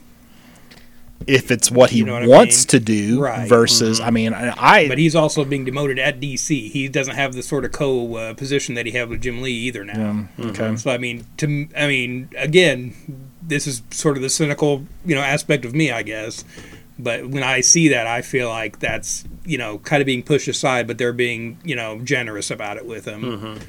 [1.26, 2.68] if it's what he You know what I wants mean?
[2.68, 3.40] to do Right.
[3.40, 3.48] Mm-hmm.
[3.48, 6.70] versus, I mean, I, I But he's also being demoted at DC.
[6.70, 9.52] He doesn't have the sort of co uh, position that he had with Jim Lee
[9.52, 10.28] either now.
[10.38, 10.76] okay.
[10.76, 12.94] So I mean, to I mean, again,
[13.42, 16.44] this is sort of the cynical, you know, aspect of me, I guess.
[16.98, 20.48] But when I see that, I feel like that's you know kind of being pushed
[20.48, 23.60] aside, but they're being you know generous about it with him.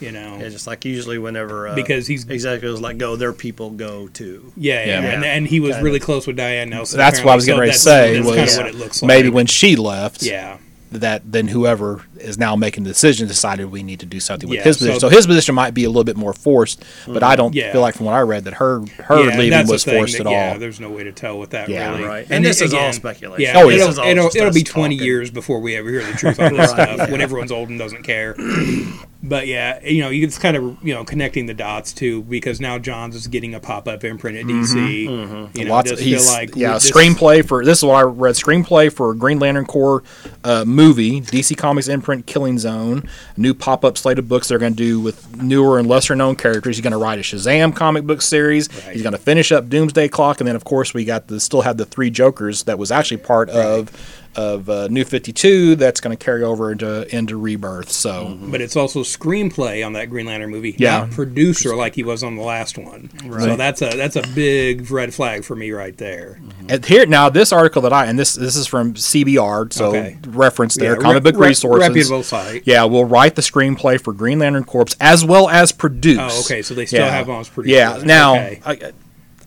[0.00, 3.70] You know, Yeah, just like usually whenever uh, Because he's- executives let go, their people
[3.70, 4.52] go too.
[4.56, 5.10] yeah, yeah, Yeah.
[5.10, 6.04] And, and he was Kind really of.
[6.04, 6.98] close with Diane Nelson.
[6.98, 9.02] that's what I was getting ready to say That's was kind of what it looks
[9.02, 9.08] like.
[9.08, 10.58] maybe when she left, yeah,
[10.90, 14.58] that then whoever is now making the decision decided we need to do something with
[14.58, 15.00] Yeah, his position.
[15.00, 17.36] so- So, his position might be a little bit more forced, but I mm-hmm.
[17.36, 17.72] don't Yeah.
[17.72, 20.32] feel like from what I read that her her yeah, leaving was forced that- at
[20.32, 20.58] Yeah, all.
[20.58, 21.90] there's no way to tell with that Yeah.
[21.92, 22.04] really.
[22.04, 22.26] Right.
[22.30, 23.42] And this is all speculation.
[23.42, 23.76] Yeah, Oh, yeah.
[23.76, 25.06] it'll, This is all it'll, it'll be 20 talking.
[25.06, 28.02] years before we ever hear the truth on this stuff when everyone's old and doesn't
[28.04, 28.34] care.
[29.20, 32.78] But yeah, you know, it's kind of you know connecting the dots too because now
[32.78, 35.02] Johns is getting a pop up imprint at DC.
[35.02, 35.68] You know, Mm-hmm.
[35.68, 38.34] Lots just of, feel he's, like yeah, screenplay for this is what I read.
[38.36, 40.02] Screenplay for Green Lantern Corps
[40.44, 43.08] uh, movie, DC Comics imprint, Killing Zone.
[43.36, 46.36] New pop up slate of books they're going to do with newer and lesser known
[46.36, 46.76] characters.
[46.76, 48.72] He's going to write a Shazam comic book series.
[48.84, 48.94] Right.
[48.94, 51.62] He's going to finish up Doomsday Clock, and then of course we got the still
[51.62, 53.90] have the three Jokers that was actually part of
[54.38, 55.74] of uh, New Fifty Two.
[55.74, 57.90] That's going to carry over into into Rebirth.
[57.90, 58.38] So.
[58.40, 61.00] But it's also screenplay on that Green Lantern movie, Yeah.
[61.00, 63.10] not producer like he was on the last one.
[63.24, 63.42] Right.
[63.42, 66.40] So that's a that's a big red flag for me right there.
[66.68, 70.18] And here now, this article that I and this this is from CBR, so Okay.
[70.28, 71.88] reference there, Yeah, comic book rep- resources.
[71.88, 72.62] reputable site.
[72.64, 76.18] Yeah, we'll write the screenplay for Green Lantern Corps as well as produce.
[76.20, 77.10] Oh, okay, so they still Yeah.
[77.10, 77.74] have on as producer.
[77.76, 78.00] Yeah.
[78.04, 78.60] Now, Okay.
[78.64, 78.92] I,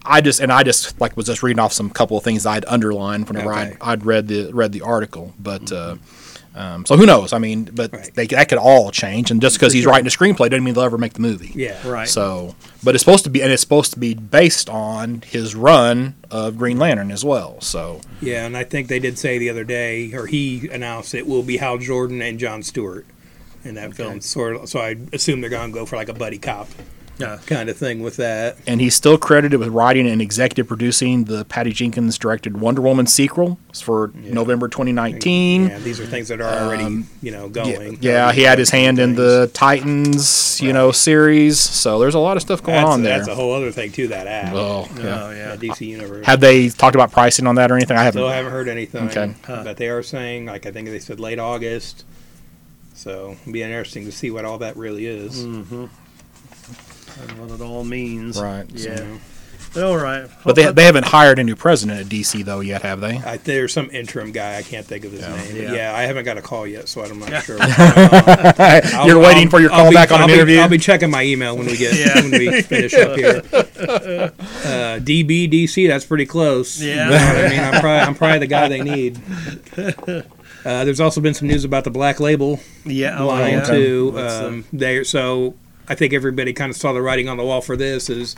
[0.05, 2.65] I just and I just like was just reading off some couple of things I'd
[2.65, 3.61] underlined whenever Okay.
[3.61, 5.71] I'd, I'd read the read the article, but.
[5.71, 5.95] Uh,
[6.53, 7.31] um, so who knows?
[7.31, 8.13] I mean, but Right.
[8.13, 10.83] they, that could all change, and just because he's writing a screenplay doesn't mean they'll
[10.83, 11.53] ever make the movie.
[11.55, 12.09] yeah, Right.
[12.09, 16.15] So, but it's supposed to be, and it's supposed to be based on his run
[16.29, 17.61] of Green Lantern as well.
[17.61, 21.25] So, Yeah, and I think they did say the other day, or he announced it
[21.25, 23.05] will be Hal Jordan and John Stewart
[23.63, 24.19] in that film.
[24.19, 26.67] Sort of, so I assume they're going to go for like a buddy cop
[27.21, 27.39] Yeah.
[27.45, 28.57] kind of thing with that.
[28.67, 33.05] and he's still credited with writing and executive producing the Patty Jenkins directed Wonder Woman
[33.07, 35.67] sequel for November 2019.
[35.67, 37.97] Yeah, these are things that are already you know Um, Yeah, going.
[38.01, 41.59] yeah, he had his hand in the Titans, you know, series.
[41.59, 43.17] So there's a lot of stuff going That's, on there.
[43.17, 44.07] that's a whole other thing too.
[44.09, 45.01] That app, oh, yeah.
[45.23, 45.35] Oh yeah.
[45.51, 46.25] yeah, DC Universe.
[46.25, 47.97] Have they talked about pricing on that or anything?
[47.97, 48.19] I haven't.
[48.21, 49.07] Still haven't heard anything.
[49.09, 49.33] Okay.
[49.47, 52.05] But they are saying, like I think they said late August.
[52.93, 55.43] So it'll be interesting to see what all that really is.
[55.45, 55.85] Mm-hmm.
[57.21, 58.39] And what it all means.
[58.41, 59.17] Right, Yeah.
[59.73, 60.29] But all right.
[60.43, 63.15] But they, they haven't hired a new president at DC though yet, have they?
[63.19, 64.57] I, there's some interim guy.
[64.57, 65.55] I can't think of his name.
[65.55, 65.73] Yeah.
[65.73, 65.95] yeah.
[65.95, 67.41] I haven't got a call yet, so I'm not Yeah.
[67.41, 67.57] sure.
[67.57, 68.93] what's going on.
[68.99, 70.59] I'll- You're waiting I'll- for your I'll call be- back on I'll an be- interview.
[70.59, 72.15] I'll be checking my email when we get Yeah.
[72.21, 73.43] when we finish up here.
[74.61, 76.81] Uh, DBDC, that's pretty close.
[76.81, 77.05] Yeah.
[77.05, 79.21] You know I mean, I'm probably I'm probably the guy they need.
[80.63, 83.17] Uh, there's also been some news about the Black Label Yeah.
[83.19, 83.63] Oh, line yeah.
[83.63, 84.11] too.
[84.11, 85.55] What's Um, they so
[85.91, 88.35] I think everybody kind of saw the writing on the wall for this is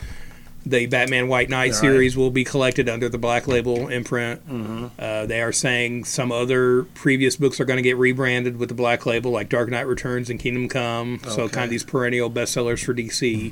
[0.66, 1.76] the Batman White Knight Right.
[1.76, 4.48] series will be collected under the Black Label imprint.
[4.50, 4.86] Mm-hmm.
[4.98, 8.76] Uh, they are saying some other previous books are going to get rebranded with the
[8.76, 11.20] Black Label, like Dark Knight Returns and Kingdom Come.
[11.28, 13.52] So kind of these perennial bestsellers for DC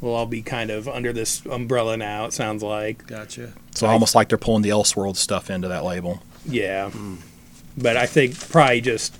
[0.00, 2.26] will all be kind of under this umbrella now.
[2.26, 3.52] It sounds like, Gotcha.
[3.74, 6.22] So almost like they're pulling the Elseworld stuff into that label.
[6.44, 6.90] yeah.
[7.76, 9.16] But I think probably just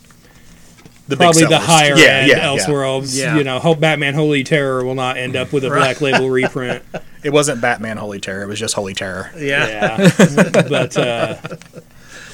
[1.09, 2.45] The big probably the higher yeah, end yeah, yeah.
[2.47, 3.19] Elseworlds.
[3.19, 3.37] Yeah.
[3.37, 6.83] You know, Hope Batman Holy Terror will not end up with a Black Label reprint.
[7.25, 8.43] It wasn't Batman Holy Terror.
[8.43, 9.31] It was just Holy Terror.
[9.37, 9.67] Yeah.
[9.99, 11.37] Yeah, but uh,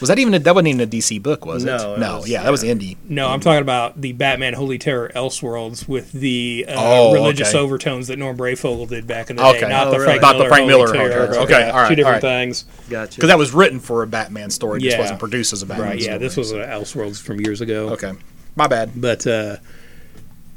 [0.00, 1.94] Was that even a, that wasn't even a DC book, was No, it?
[1.94, 2.96] it No, was- yeah, that was indie.
[3.08, 7.58] no, I'm talking about the Batman Holy Terror Elseworlds with the uh, Oh, religious okay.
[7.58, 9.60] overtones that Norm Breyfogle did back in the Okay.
[9.60, 10.18] day, not Oh, the really?
[10.18, 11.26] Frank Not the Miller Frank Holy Miller Terror.
[11.32, 11.38] Terror.
[11.44, 12.64] Okay, all right, two different all things.
[12.90, 13.14] Gotcha.
[13.14, 15.00] Because that was written for a Batman story, just Yeah.
[15.00, 16.00] wasn't produced as a Batman Right?
[16.02, 16.12] story.
[16.12, 17.90] Yeah, this was uh, Elseworlds from years ago.
[17.90, 18.12] Okay.
[18.56, 18.92] My bad.
[18.96, 19.56] But uh,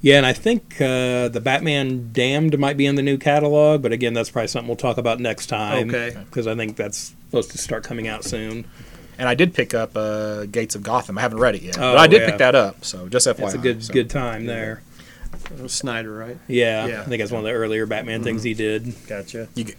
[0.01, 3.91] yeah, and I think uh, the Batman Damned might be in the new catalog, but
[3.91, 5.89] again, that's probably something we'll talk about next time.
[5.89, 6.15] Okay.
[6.25, 8.65] Because I think that's supposed to start coming out soon.
[9.19, 11.17] And I did pick up uh, Gates of Gotham.
[11.17, 12.29] I haven't read it yet, Oh, but I did yeah.
[12.29, 12.85] pick that up.
[12.85, 13.45] So just FYI.
[13.45, 13.93] It's a good so.
[13.93, 14.83] good time there.
[15.67, 16.37] Snyder, right?
[16.47, 17.01] Yeah, Yeah.
[17.01, 18.93] I think that's one of the earlier Batman things he did.
[19.07, 19.47] Gotcha.
[19.55, 19.77] You, get-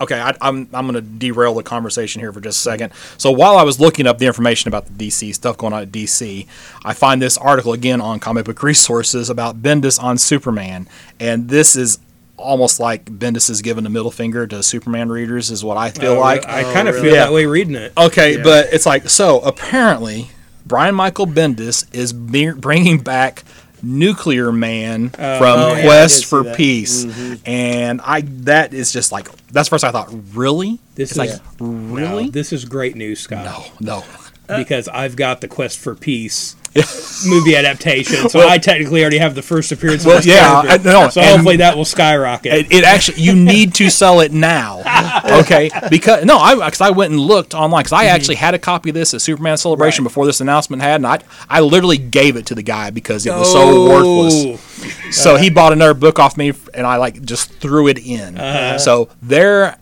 [0.00, 2.92] okay, I, I'm I'm going to derail the conversation here for just a second.
[3.18, 5.92] So while I was looking up the information about the DC stuff going on at
[5.92, 6.46] DC,
[6.84, 10.88] I find this article again on Comic Book Resources about Bendis on Superman,
[11.20, 11.98] and this is
[12.36, 16.14] almost like Bendis is giving the middle finger to Superman readers, is what I feel
[16.14, 16.46] Uh, like.
[16.48, 17.06] I Oh, kind of really?
[17.08, 17.24] feel Yeah.
[17.26, 17.92] that way reading it.
[17.96, 18.42] Okay, Yeah.
[18.42, 19.38] but it's like so.
[19.40, 20.30] Apparently,
[20.66, 23.44] Brian Michael Bendis is bringing back
[23.84, 26.54] Nuclear Man oh, from oh, Quest see for.
[26.54, 27.34] Peace, mm-hmm.
[27.46, 30.78] and I that is just like that's first I thought really?
[30.94, 32.24] This it's like is- really?
[32.24, 33.44] No, this is great news, Scott.
[33.44, 34.04] no no.
[34.46, 36.54] Because I've got the Quest for Peace
[37.26, 40.04] movie adaptation, so I technically already have the first appearance.
[40.04, 40.88] Well, of this yeah, character.
[40.88, 42.52] I- no, so and- hopefully that will skyrocket.
[42.52, 44.82] It, it actually you need to sell it now,
[45.40, 45.70] okay?
[45.88, 48.14] Because no, I because I went and looked online because I mm-hmm.
[48.14, 50.10] actually had a copy of this at Superman Celebration Right.
[50.10, 53.30] before this announcement had, and I I literally gave it to the guy because it
[53.30, 53.88] was so oh.
[53.88, 54.73] worthless.
[55.10, 58.36] So he bought another book off me, and I like just threw it in.
[58.38, 58.78] Uh-huh.
[58.78, 59.76] So there,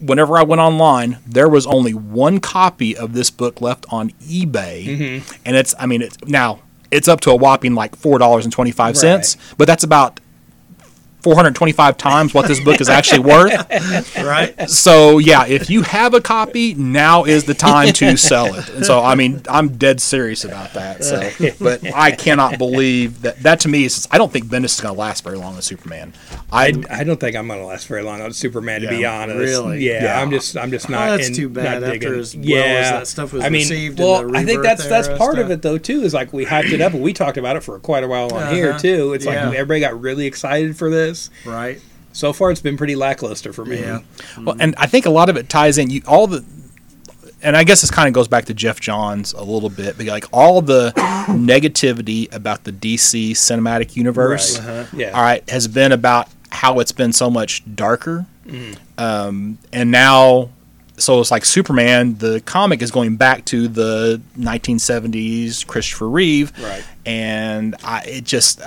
[0.00, 4.86] whenever I went online, there was only one copy of this book left on eBay,
[4.86, 5.40] mm-hmm.
[5.44, 8.52] and it's I mean it's now it's up to a whopping like four dollars and
[8.52, 10.20] twenty five cents, but that's about.
[11.34, 13.52] 425 times what this book is actually worth.
[14.18, 14.68] Right?
[14.70, 18.68] So, yeah, if you have a copy, now is the time to sell it.
[18.70, 21.04] And so, I mean, I'm dead serious about that.
[21.04, 23.38] So, but I cannot believe that.
[23.42, 25.64] That to me is, I don't think Bendis is going to last very long as
[25.66, 26.14] Superman.
[26.50, 29.38] I, I don't think I'm going to last very long on Superman, to be honest.
[29.38, 29.84] really?
[29.84, 30.20] Yeah, Yeah.
[30.20, 31.08] I'm just, I'm just not.
[31.08, 32.18] Oh, that's in- too bad not after digging.
[32.18, 34.62] as well as yeah, that stuff was I mean, received in well, the I think
[34.62, 36.02] that's that's era part of it though too.
[36.02, 38.32] Is like we hyped it up, and we talked about it for quite a while
[38.32, 38.78] on here Uh-huh.
[38.78, 39.12] too.
[39.12, 39.46] It's Yeah.
[39.48, 41.17] like everybody got really excited for this.
[41.44, 41.80] Right?
[42.12, 43.80] So far, it's been pretty lackluster for me.
[43.80, 44.00] Yeah.
[44.00, 44.44] Mm-hmm.
[44.44, 45.90] well, and I think a lot of it ties in.
[45.90, 46.44] You all the,
[47.42, 50.06] and I guess this kind of goes back to Geoff Johns a little bit, but
[50.06, 50.92] like all the
[51.28, 54.58] negativity about the DC cinematic universe.
[54.58, 54.68] Right.
[54.68, 54.96] Uh-huh.
[54.96, 55.10] Yeah.
[55.10, 58.26] all right, has been about how it's been so much darker.
[58.46, 58.74] Mm-hmm.
[58.98, 60.50] Um, and now,
[60.96, 66.52] so it's like Superman, the comic is going back to the 1970s Christopher Reeve.
[66.58, 66.84] Right.
[67.06, 68.60] And I, it just,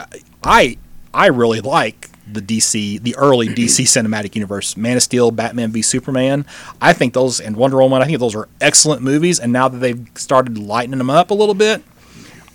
[0.43, 0.77] I,
[1.13, 5.81] I really like the DC, the early DC cinematic universe, Man of Steel, Batman v
[5.81, 6.45] Superman.
[6.81, 9.39] I think those, and Wonder Woman, I think those are excellent movies.
[9.39, 11.83] And now that they've started lightening them up a little bit,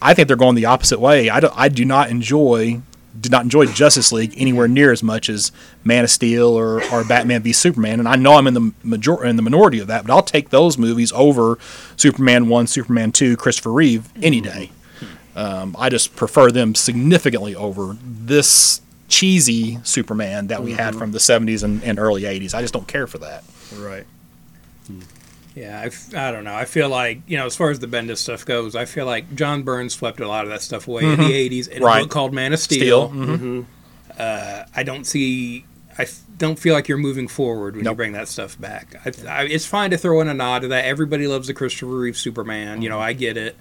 [0.00, 1.30] I think they're going the opposite way.
[1.30, 2.80] I, don't, I do not enjoy
[3.18, 5.52] did not enjoy Justice League anywhere near as much as
[5.84, 9.24] Man of Steel or, or Batman v Superman, and I know I'm in the major
[9.24, 11.58] in the minority of that, but I'll take those movies over
[11.96, 14.70] Superman one, Superman two, Christopher Reeve any day.
[15.34, 20.98] Um, I just prefer them significantly over this cheesy Superman that we had mm-hmm.
[20.98, 22.54] from the 70s and, and early 80s.
[22.54, 23.44] I just don't care for that.
[23.76, 24.06] Right.
[24.86, 25.00] Hmm.
[25.54, 26.54] Yeah, I don't know.
[26.54, 29.34] I feel like you know, as far as the Bendis stuff goes, I feel like
[29.34, 31.32] John Byrne swept a lot of that stuff away in the mm-hmm.
[31.32, 32.00] '80s in Right.
[32.00, 33.08] a book called Man of Steel.
[33.08, 33.26] Steel.
[33.26, 33.66] mhm.
[34.18, 35.64] I don't see.
[35.98, 38.94] I f- don't feel like you're moving forward when you bring that stuff back.
[39.06, 40.84] I, I, it's fine to throw in a nod to that.
[40.84, 42.82] Everybody loves the Christopher Reeve Superman.
[42.82, 43.56] You know, I get it.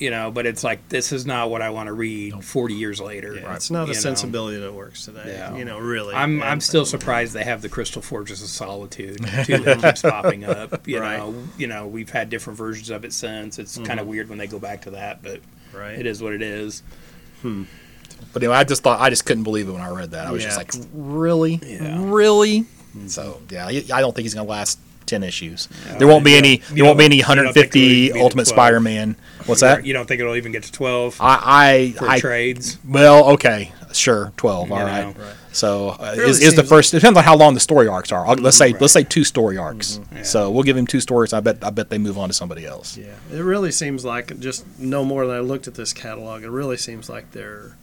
[0.00, 3.00] You know, but it's like this is not what I want to read 40 years
[3.02, 3.34] later.
[3.34, 4.00] Yeah, it's not you a know.
[4.00, 5.24] sensibility that works today.
[5.26, 5.54] Yeah.
[5.54, 6.14] You know, really.
[6.14, 10.44] I'm I'm still surprised they have the Crystal Fortress of Solitude too that keeps popping
[10.44, 10.88] up.
[10.88, 11.18] You Right.
[11.18, 13.58] know, you know we've had different versions of it since.
[13.58, 15.40] It's kind of weird when they go back to that, but
[15.74, 15.98] Right.
[15.98, 16.82] it is what it is.
[17.42, 17.64] Hmm.
[18.32, 20.26] But anyway, I just thought I just couldn't believe it when I read that.
[20.26, 21.98] I was just like, really, Yeah.
[22.04, 22.64] really.
[23.06, 24.78] So yeah, I I don't think he's going to last
[25.10, 25.68] ten issues.
[25.98, 26.56] there won't be any.
[26.72, 29.16] There won't be any you don't think it'll 150 even be to Ultimate Spider-Man.
[29.46, 29.84] What's that?
[29.84, 32.78] You don't think it'll even get to 12 I for I, I trades?
[32.88, 33.72] well, okay.
[33.92, 34.68] Sure, twelve.
[34.68, 35.16] You all right.
[35.18, 35.24] know.
[35.50, 38.12] So uh, Really is, is the seems- first depends on how long the story arcs
[38.12, 38.24] are.
[38.24, 38.80] I'll, let's say Right.
[38.80, 39.98] let's say two story arcs.
[40.14, 40.22] Yeah.
[40.22, 41.32] So we'll give him two stories.
[41.32, 42.96] I bet I bet they move on to somebody else.
[42.96, 46.44] Yeah, it really seems like just no more than I looked at this catalog.
[46.44, 47.76] It really seems like they're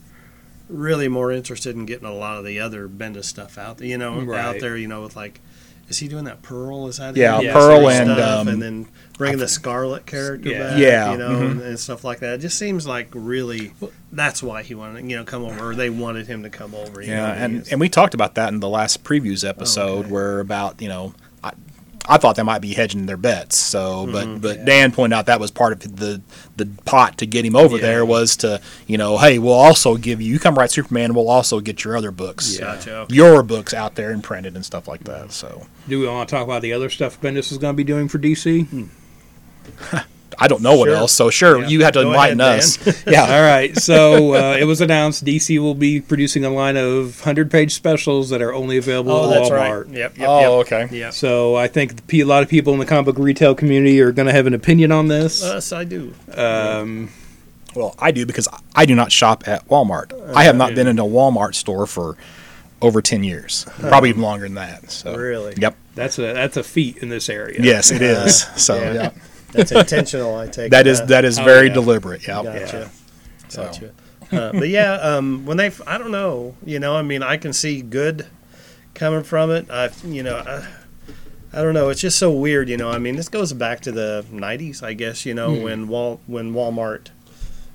[0.69, 3.81] really more interested in getting a lot of the other Bendis stuff out.
[3.81, 4.77] You know, out there.
[4.77, 5.41] You know, with like,
[5.89, 6.87] is he doing that Pearl?
[6.87, 7.53] Is that Yeah, it?
[7.53, 10.59] Pearl Stuff, and, um, and then bringing the Scarlet character Yeah.
[10.71, 10.79] back.
[10.79, 11.51] Yeah, you know, mhm.
[11.51, 12.35] and, and stuff like that.
[12.35, 13.71] It just seems like really
[14.11, 17.01] that's why he wanted you know come over, or they wanted him to come over.
[17.01, 20.09] You Yeah, know, and and we talked about that in the last previews episode, okay.
[20.11, 21.13] where about you know.
[22.07, 23.57] I, I thought they might be hedging their bets.
[23.57, 24.37] So, but Mm-hmm.
[24.39, 26.21] but Dan pointed out that was part of the
[26.55, 27.81] the pot to get him over Yeah.
[27.81, 31.29] there was to you know, hey, we'll also give you you come write Superman, we'll
[31.29, 32.95] also get your other books, Gotcha.
[32.99, 33.15] okay.
[33.15, 35.31] your books out there and printed and stuff like that.
[35.31, 37.83] So Do we want to talk about the other stuff Bendis is going to be
[37.83, 38.89] doing for DC?
[40.39, 41.13] I don't know what else.
[41.13, 41.67] So sure, Yeah.
[41.67, 43.03] you have to Go enlighten ahead, us.
[43.07, 47.21] yeah, All right, so uh, it was announced DC will be producing a line of
[47.21, 49.85] hundred-page specials that are only available oh, at that's Walmart.
[49.87, 49.93] right.
[49.95, 50.17] Yep.
[50.17, 50.71] yep oh, yep.
[50.71, 50.97] okay.
[50.97, 51.13] Yep.
[51.13, 54.27] So I think a lot of people in the comic book retail community are going
[54.27, 55.41] to have an opinion on this.
[55.41, 56.13] Yes, I do.
[56.35, 57.09] Um,
[57.75, 60.13] Well, I do because I do not shop at Walmart.
[60.35, 60.75] I have not yeah.
[60.75, 62.15] been in a Walmart store for
[62.81, 64.91] over ten years, probably even longer than that.
[64.91, 65.55] So Really?
[65.57, 65.75] Yep.
[65.95, 67.59] that's a that's a feat in this area.
[67.61, 68.43] Yes, it is.
[68.55, 68.93] So yeah.
[68.93, 69.09] yeah,
[69.51, 70.35] That's intentional.
[70.35, 71.73] I take that is that is Oh, very yeah.
[71.73, 72.27] deliberate.
[72.27, 72.43] Yep.
[72.43, 72.89] Gotcha.
[73.47, 73.91] So Gotcha.
[74.31, 77.53] Uh, but yeah, um, when they, I don't know, you know, I mean, I can
[77.53, 78.25] see good
[78.93, 79.69] coming from it.
[79.71, 80.67] I, you know, I,
[81.57, 81.87] I don't know.
[81.87, 82.89] It's just so weird, you know.
[82.89, 85.25] I mean, this goes back to the '90s, I guess.
[85.25, 87.07] You know, when Wal when Walmart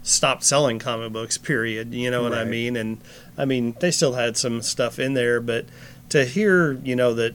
[0.03, 1.39] stopped selling comic books.
[1.39, 1.95] Period.
[1.95, 2.77] You know what I mean?
[2.77, 3.01] And
[3.39, 5.65] I mean, they still had some stuff in there, but
[6.11, 7.35] to hear, you know, that,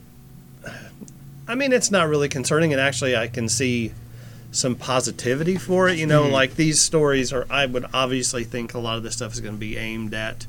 [1.47, 3.93] I mean, it's not really concerning, and actually, I can see
[4.51, 5.97] some positivity for it.
[5.97, 7.45] You know, like these stories are.
[7.49, 10.45] I would obviously think a lot of this stuff is going to be aimed at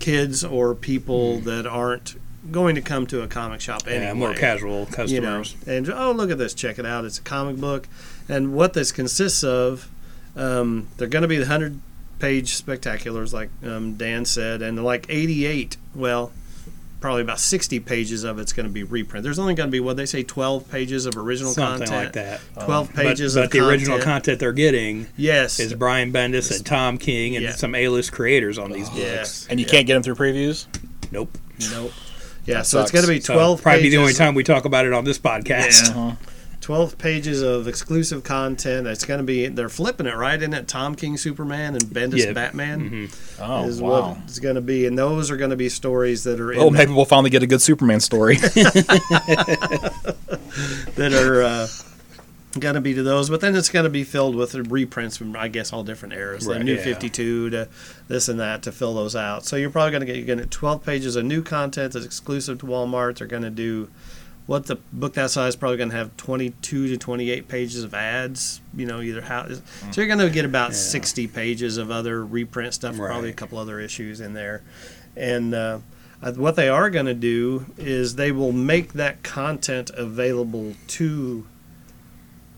[0.00, 2.16] kids or people that aren't
[2.50, 5.12] going to come to a comic shop anyway Yeah, more casual customers.
[5.12, 7.88] you know, and oh look at this, check it out, it's a comic book,
[8.28, 9.88] and what this consists of,
[10.36, 11.80] um, they're going to be the hundred
[12.18, 16.32] page spectaculars, like um, Dan said, and like eighty eight, well,
[17.04, 19.22] probably about sixty pages of it's going to be reprint.
[19.22, 22.12] There's only going to be what they say twelve pages of original Something content, like
[22.14, 22.40] that.
[22.64, 24.04] twelve But, pages but of the original content.
[24.04, 27.52] content they're getting Yes, is Brian Bendis and Tom King and Yeah.
[27.52, 29.00] some A-list creators on these books.
[29.02, 30.64] yes, And you can't get them through previews.
[31.12, 31.36] Nope.
[31.70, 31.92] nope.
[32.46, 33.60] Yeah, That so it's going to be So twelve.
[33.62, 33.90] probably pages.
[33.92, 35.94] be the only time we talk about it on this podcast.
[35.94, 36.14] Yeah.
[36.64, 38.86] 12 pages of exclusive content.
[38.86, 40.40] It's going to be, they're flipping it, right?
[40.40, 42.32] Isn't it Tom King Superman and Bendis Yeah.
[42.32, 43.10] Batman?
[43.38, 44.12] Oh is wow.
[44.12, 44.86] what it's going to be.
[44.86, 47.42] And those are going to be stories that are in Well, maybe we'll finally get
[47.42, 48.36] a good Superman story.
[48.36, 48.62] that
[51.12, 51.68] are uh,
[52.58, 53.28] going to be to those.
[53.28, 56.46] But then it's going to be filled with reprints from, I guess, all different eras.
[56.46, 56.82] Right, the New yeah.
[56.82, 57.68] 52 to
[58.08, 59.44] this and that to fill those out.
[59.44, 62.06] So you're probably going to get, you're going to 12 pages of new content that's
[62.06, 63.18] exclusive to Walmart.
[63.18, 63.90] They're going to do
[64.46, 67.94] what the book that size is probably going to have 22 to 28 pages of
[67.94, 68.60] ads.
[68.76, 69.48] You know, either how.
[69.48, 69.62] So
[69.96, 70.76] you're going to get about Yeah.
[70.76, 74.62] 60 pages of other reprint stuff, probably a couple other issues in there.
[75.16, 75.78] And uh,
[76.22, 81.46] uh, what they are going to do is they will make that content available to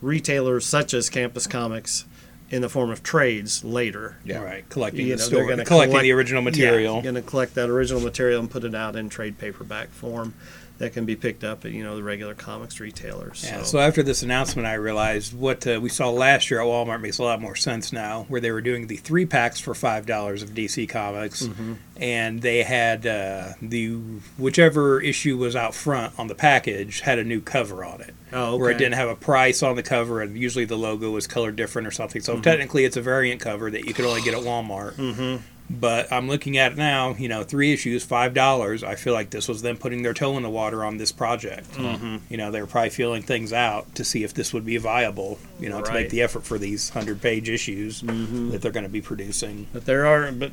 [0.01, 2.05] retailers such as Campus Comics
[2.49, 4.17] in the form of trades later.
[4.23, 4.39] Yeah.
[4.39, 6.95] Right, collecting You the know, they're story, gonna collecting collect- the original material.
[6.97, 10.33] Yeah, going to collect that original material and put it out in trade paperback form
[10.79, 13.43] that can be picked up at you know the regular comics retailers.
[13.43, 13.63] Yeah, so.
[13.63, 17.17] so after this announcement, I realized what uh, we saw last year at Walmart makes
[17.17, 20.43] a lot more sense now, where they were doing the three packs for five dollars
[20.43, 21.73] of DC Comics, Mm-hmm.
[21.97, 23.95] and they had uh, the
[24.37, 28.53] whichever issue was out front on the package had a new cover on it, oh,
[28.53, 28.61] okay.
[28.61, 31.55] where it didn't have a price on the cover, and usually the logo was colored
[31.55, 32.21] different or something.
[32.21, 32.35] Mm-hmm.
[32.37, 34.93] So technically, it's a variant cover that you could only get at Walmart.
[34.95, 35.41] Mhm.
[35.69, 38.83] But I'm looking at it now, you know, three issues, five dollars.
[38.83, 41.69] I feel like this was them putting their toe in the water on this project.
[41.73, 42.17] Mm-hmm.
[42.29, 45.39] You know, they were probably feeling things out to see if this would be viable.
[45.59, 48.51] You know, to make the effort for these hundred page issues Mhm.
[48.51, 49.67] that they're going to be producing.
[49.73, 50.51] But there are, but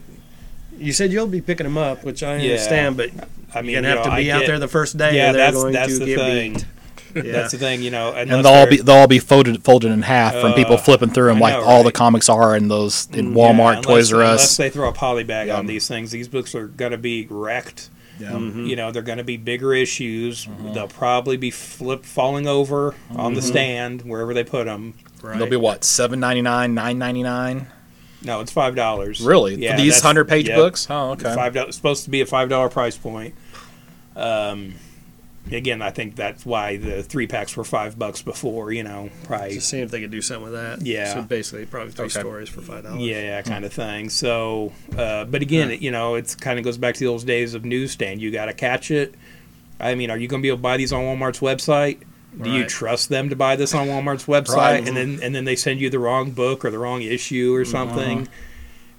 [0.77, 2.51] you said you'll be picking them up, which I Yeah.
[2.55, 2.97] understand.
[2.97, 3.11] But
[3.55, 5.15] I mean, gonna have know, to be I out get- there the first day.
[5.15, 6.57] Yeah, or they're that's going that's to the thing.
[7.15, 7.23] Yeah.
[7.33, 7.83] That's the thing.
[7.83, 10.75] You know, and they'll all be they'll all be folded folded in half from people
[10.75, 13.81] Uh, flipping through them like all the comics are in those in Mm, Walmart, yeah,
[13.83, 14.31] Toys R Us.
[14.31, 15.59] Unless they throw a poly bag Yeah.
[15.59, 17.91] on these things, these books are going to be wrecked.
[18.19, 18.31] Yeah.
[18.31, 18.69] Mhm.
[18.69, 20.45] You know, they're going to be bigger issues.
[20.47, 20.73] Mm-hmm.
[20.73, 24.95] They'll probably be flip falling over on the stand wherever they put them.
[25.23, 25.37] right.
[25.39, 27.67] They'll be what seven ninety nine, nine ninety nine.
[28.23, 29.21] No, it's five dollars.
[29.21, 30.57] Really, Yeah, for these hundred page yep.
[30.57, 30.87] books?
[30.89, 31.35] Oh, okay.
[31.35, 33.35] Five dollars supposed to be a five dollar price point.
[34.17, 34.75] Um,
[35.51, 38.72] again, I think that's why the three packs were five bucks before.
[38.72, 40.82] You know, probably Just seeing if they could do something with that.
[40.84, 41.12] Yeah.
[41.14, 42.20] So basically, probably three Okay.
[42.20, 43.01] stories for five dollars.
[43.03, 44.09] Yeah, kind of thing.
[44.11, 47.26] So, uh, but again, it, you know, it's kind of goes back to the old
[47.26, 48.20] days of newsstand.
[48.22, 49.14] You got to catch it.
[49.80, 51.99] I mean, are you going to be able to buy these on Walmart's website?
[52.42, 54.88] Do you trust them to buy this on Walmart's website, Right.
[54.88, 57.64] and then and then they send you the wrong book or the wrong issue or
[57.64, 58.26] something?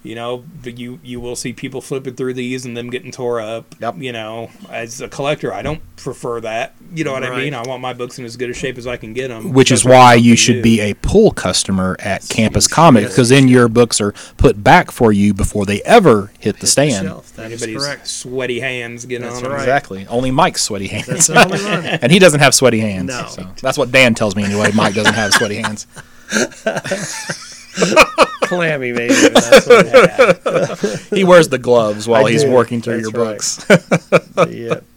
[0.06, 3.42] You know, but you you will see people flipping through these and them getting tore
[3.42, 3.76] up.
[3.80, 3.96] Yep.
[3.98, 6.76] You know, as a collector, I don't prefer that.
[6.94, 7.54] You know what I mean?
[7.54, 9.52] I want my books in as good a shape as I can get them.
[9.54, 13.68] Which is why you should be a pull customer at Campus Comics because then your
[13.68, 17.08] books are put back for you before they ever hit the stand.
[17.08, 18.08] That is anybody's correct.
[18.08, 19.52] sweaty hands get That's on them.
[19.54, 19.62] right.
[19.62, 20.06] Exactly.
[20.08, 21.08] Only Mike's sweaty hands.
[21.08, 21.86] That's the only one.
[22.02, 23.08] and he doesn't have sweaty hands.
[23.10, 23.26] No.
[23.28, 24.72] So that's what Dan tells me anyway.
[24.74, 25.88] Mike doesn't have sweaty hands.
[28.42, 29.14] Clammy, maybe.
[29.14, 32.52] That's what, He wears the gloves while I he's do.
[32.52, 34.50] working through your That's books.
[34.52, 34.80] yeah.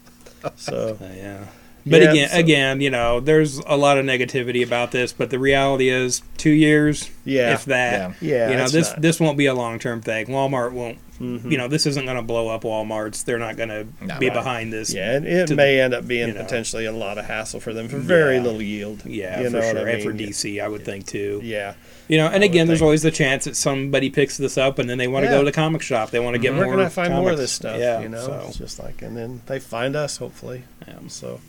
[0.55, 1.45] So Uh, yeah.
[1.85, 5.29] But Yeah, again, so- again, you know, there's a lot of negativity about this, but
[5.31, 7.53] the reality is, two years, Yeah.
[7.53, 10.27] if that, Yeah, you know, this not- this won't be a long term thing.
[10.27, 11.51] Walmart won't, Mhm.
[11.51, 13.23] you know, this isn't going to blow up Walmart's.
[13.23, 13.85] They're not going to
[14.19, 14.33] be Right.
[14.33, 14.93] behind this.
[14.93, 16.43] yeah, it, it to may end up being you know.
[16.43, 18.43] potentially a lot of hassle for them for very Yeah.
[18.43, 19.01] little yield.
[19.05, 20.13] Yeah, you for know sure, what I and for?
[20.13, 21.41] DC, I would think too.
[21.43, 21.73] Yeah,
[22.09, 22.85] You know, and again, there's think.
[22.87, 25.37] always the chance that somebody picks this up and then they want to Yeah.
[25.37, 26.09] go to the comic shop.
[26.11, 26.73] They want to get where more.
[26.75, 27.79] can I find more of this stuff?
[27.79, 30.63] Yeah, you know, so, it's just like, and then they find us hopefully.
[30.87, 30.95] yeah.
[31.07, 31.39] So,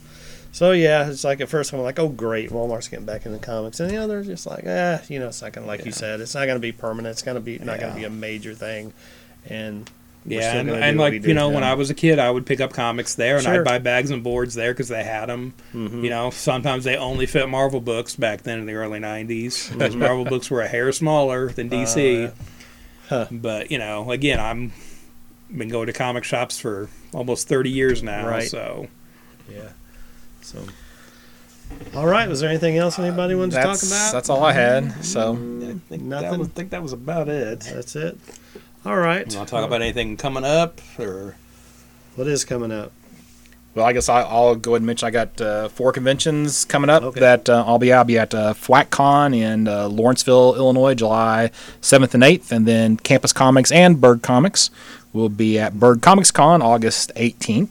[0.52, 3.80] so yeah, it's like at first I'm like, oh great, Walmart's getting back into comics,
[3.80, 6.20] and the know they're just like, eh, you know, it's not gonna like you said,
[6.20, 7.12] it's not gonna be permanent.
[7.12, 8.92] It's gonna be not gonna be a major thing,
[9.48, 11.64] and we're Yeah, and, and do what we like you know, when.
[11.64, 13.60] I was a kid, I would pick up comics there, and Sure.
[13.60, 15.54] I'd buy bags and boards there because they had them.
[15.72, 16.04] Mhm.
[16.04, 19.70] You know, sometimes they only fit Marvel books back then in the early '90s.
[19.70, 19.98] Mm-hmm.
[19.98, 22.26] Marvel books were a hair smaller than DC.
[22.28, 22.30] Uh,
[23.08, 23.26] huh.
[23.30, 24.72] But you know, again, I'm
[25.56, 28.28] been going to comic shops for almost 30 years now.
[28.28, 28.44] Right.
[28.48, 28.88] So
[29.50, 29.70] yeah.
[30.42, 30.58] So,
[31.94, 34.12] all right, was there anything else anybody wanted to talk about?
[34.12, 35.04] that's all I had.
[35.04, 36.38] So I think that Nothing?
[36.40, 37.60] was, I think that was about it.
[37.60, 38.18] That's it.
[38.84, 39.30] All right.
[39.30, 41.36] You want to talk about anything coming up or?
[42.16, 42.92] what is coming up?
[43.74, 46.90] Well, I guess I, I'll go ahead and mention I got uh, four conventions coming
[46.90, 47.20] up Okay.
[47.20, 51.50] that uh, I'll be I'll be at uh, FWACCon in uh, Lawrenceville, Illinois, July
[51.80, 54.70] 7th and 8th, and then Campus Comics and Burg Comics
[55.12, 57.68] will be at Burg Comics Con August 18th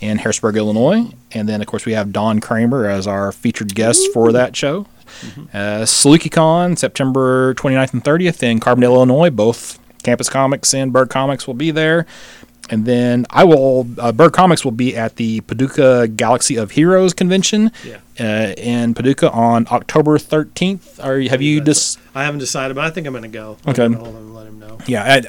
[0.00, 4.08] in Harrisburg, Illinois, and then of course we have Don Kramer as our featured guest
[4.14, 4.86] for that show.
[5.52, 9.28] Uh, SalukiCon September 29th and 30th in Carbondale, Illinois.
[9.28, 12.06] Both Campus Comics and Burg Comics will be there.
[12.70, 17.12] And then I will, uh, Burg Comics will be at the Paducah Galaxy of Heroes
[17.12, 17.98] convention Yeah.
[18.20, 21.04] uh, in Paducah on October 13th.
[21.04, 23.58] Are, have you just, I haven't decided, but I think I'm going to go.
[23.66, 23.84] Okay.
[23.84, 24.78] I'm hold him and let him know.
[24.86, 25.20] yeah, I,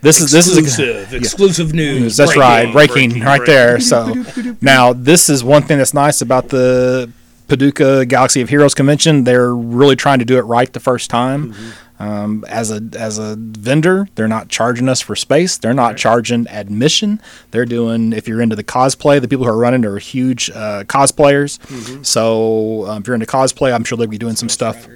[0.00, 2.16] this is, this is, a, exclusive, exclusive news.
[2.16, 3.78] that's right, breaking, breaking, right there.
[3.78, 4.14] So
[4.62, 7.12] now this is one thing that's nice about the
[7.48, 9.24] Paducah Galaxy of Heroes convention.
[9.24, 11.54] They're really trying to do it right the first time.
[12.02, 15.56] Um, as a as a vendor, they're not charging us for space.
[15.56, 17.20] They're not charging admission.
[17.52, 20.82] They're doing if you're into the cosplay, the people who are running are huge uh,
[20.84, 21.60] cosplayers.
[22.04, 24.88] So um, if you're into cosplay, I'm sure they'll be doing some stuff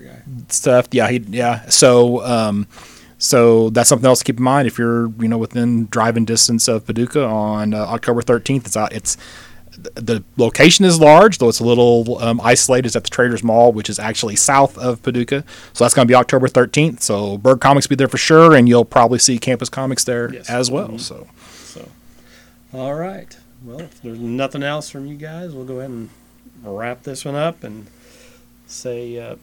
[0.48, 0.88] stuff.
[0.92, 1.68] Yeah, he, yeah.
[1.68, 2.66] So, um,
[3.18, 4.66] so that's something else to keep in mind.
[4.66, 8.92] If you're, you know, within driving distance of Paducah on uh, October 13th, it's out.
[8.92, 9.16] It's
[9.95, 12.87] the location is large, though it's a little um, isolated.
[12.87, 15.45] It's at the Traders Mall, which is actually south of Paducah.
[15.72, 17.01] So that's going to be October 13th.
[17.03, 20.33] So Burg Comics will be there for sure, and you'll probably see Campus Comics there
[20.33, 20.49] Yes.
[20.51, 20.89] as well.
[20.89, 21.01] Mhm.
[21.01, 21.27] So
[21.64, 21.89] So,
[22.72, 23.37] all right.
[23.64, 26.09] Well, if there's nothing else from you guys, we'll go ahead and
[26.64, 27.87] wrap this one up and
[28.66, 29.37] say, uh,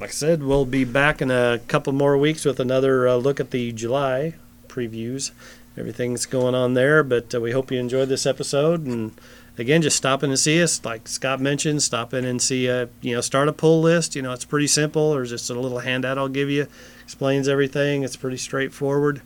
[0.00, 3.38] like I said, we'll be back in a couple more weeks with another uh, look
[3.40, 4.34] at the July
[4.68, 5.30] previews.
[5.76, 8.86] Everything's going on there, but uh, we hope you enjoyed this episode.
[8.86, 9.12] And
[9.58, 10.84] again, just stop in see us.
[10.84, 14.14] Like Scott mentioned, stop in and see, uh, you know, start a pull list.
[14.14, 15.14] You know, it's pretty simple.
[15.14, 16.66] There's just a little handout I'll give you,
[17.02, 18.04] explains everything.
[18.04, 19.22] It's pretty straightforward.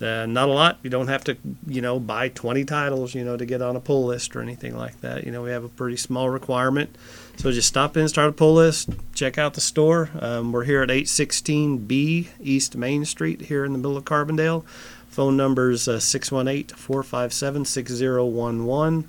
[0.00, 0.78] Uh, not a lot.
[0.82, 1.36] You don't have to,
[1.66, 4.76] you know, buy 20 titles, you know, to get on a pull list or anything
[4.76, 5.24] like that.
[5.24, 6.98] You know, we have a pretty small requirement.
[7.36, 10.10] So just stop in, start a pull list, check out the store.
[10.18, 14.64] Um, we're here at 816B East Main Street here in the middle of Carbondale.
[15.14, 19.08] Phone numbers uh, 618 457 6011.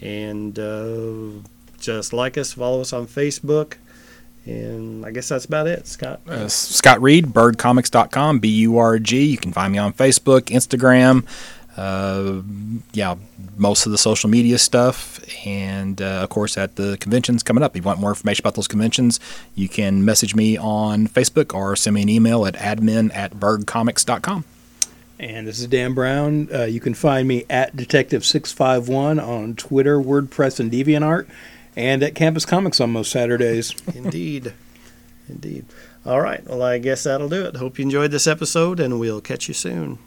[0.00, 1.48] And uh,
[1.80, 3.74] just like us, follow us on Facebook.
[4.44, 6.20] And I guess that's about it, Scott.
[6.28, 9.24] uh, Scott Reed, burgcomics.com, B U R G.
[9.24, 11.26] You can find me on Facebook, Instagram,
[11.76, 12.42] uh,
[12.92, 13.16] yeah,
[13.56, 15.20] most of the social media stuff.
[15.46, 17.72] And uh, of course, at the conventions coming up.
[17.76, 19.18] If you want more information about those conventions,
[19.54, 24.44] you can message me on Facebook or send me an email at admin at burgcomics.com.
[25.18, 26.48] And this is Dan Brown.
[26.52, 31.26] Uh, you can find me at Detective651 on Twitter, WordPress, and DeviantArt,
[31.74, 33.74] and at Campus Comics on most Saturdays.
[33.94, 34.54] Indeed.
[35.28, 35.66] Indeed.
[36.06, 36.46] All right.
[36.46, 37.56] Well, I guess that'll do it.
[37.56, 39.98] Hope you enjoyed this episode, and we'll catch you soon.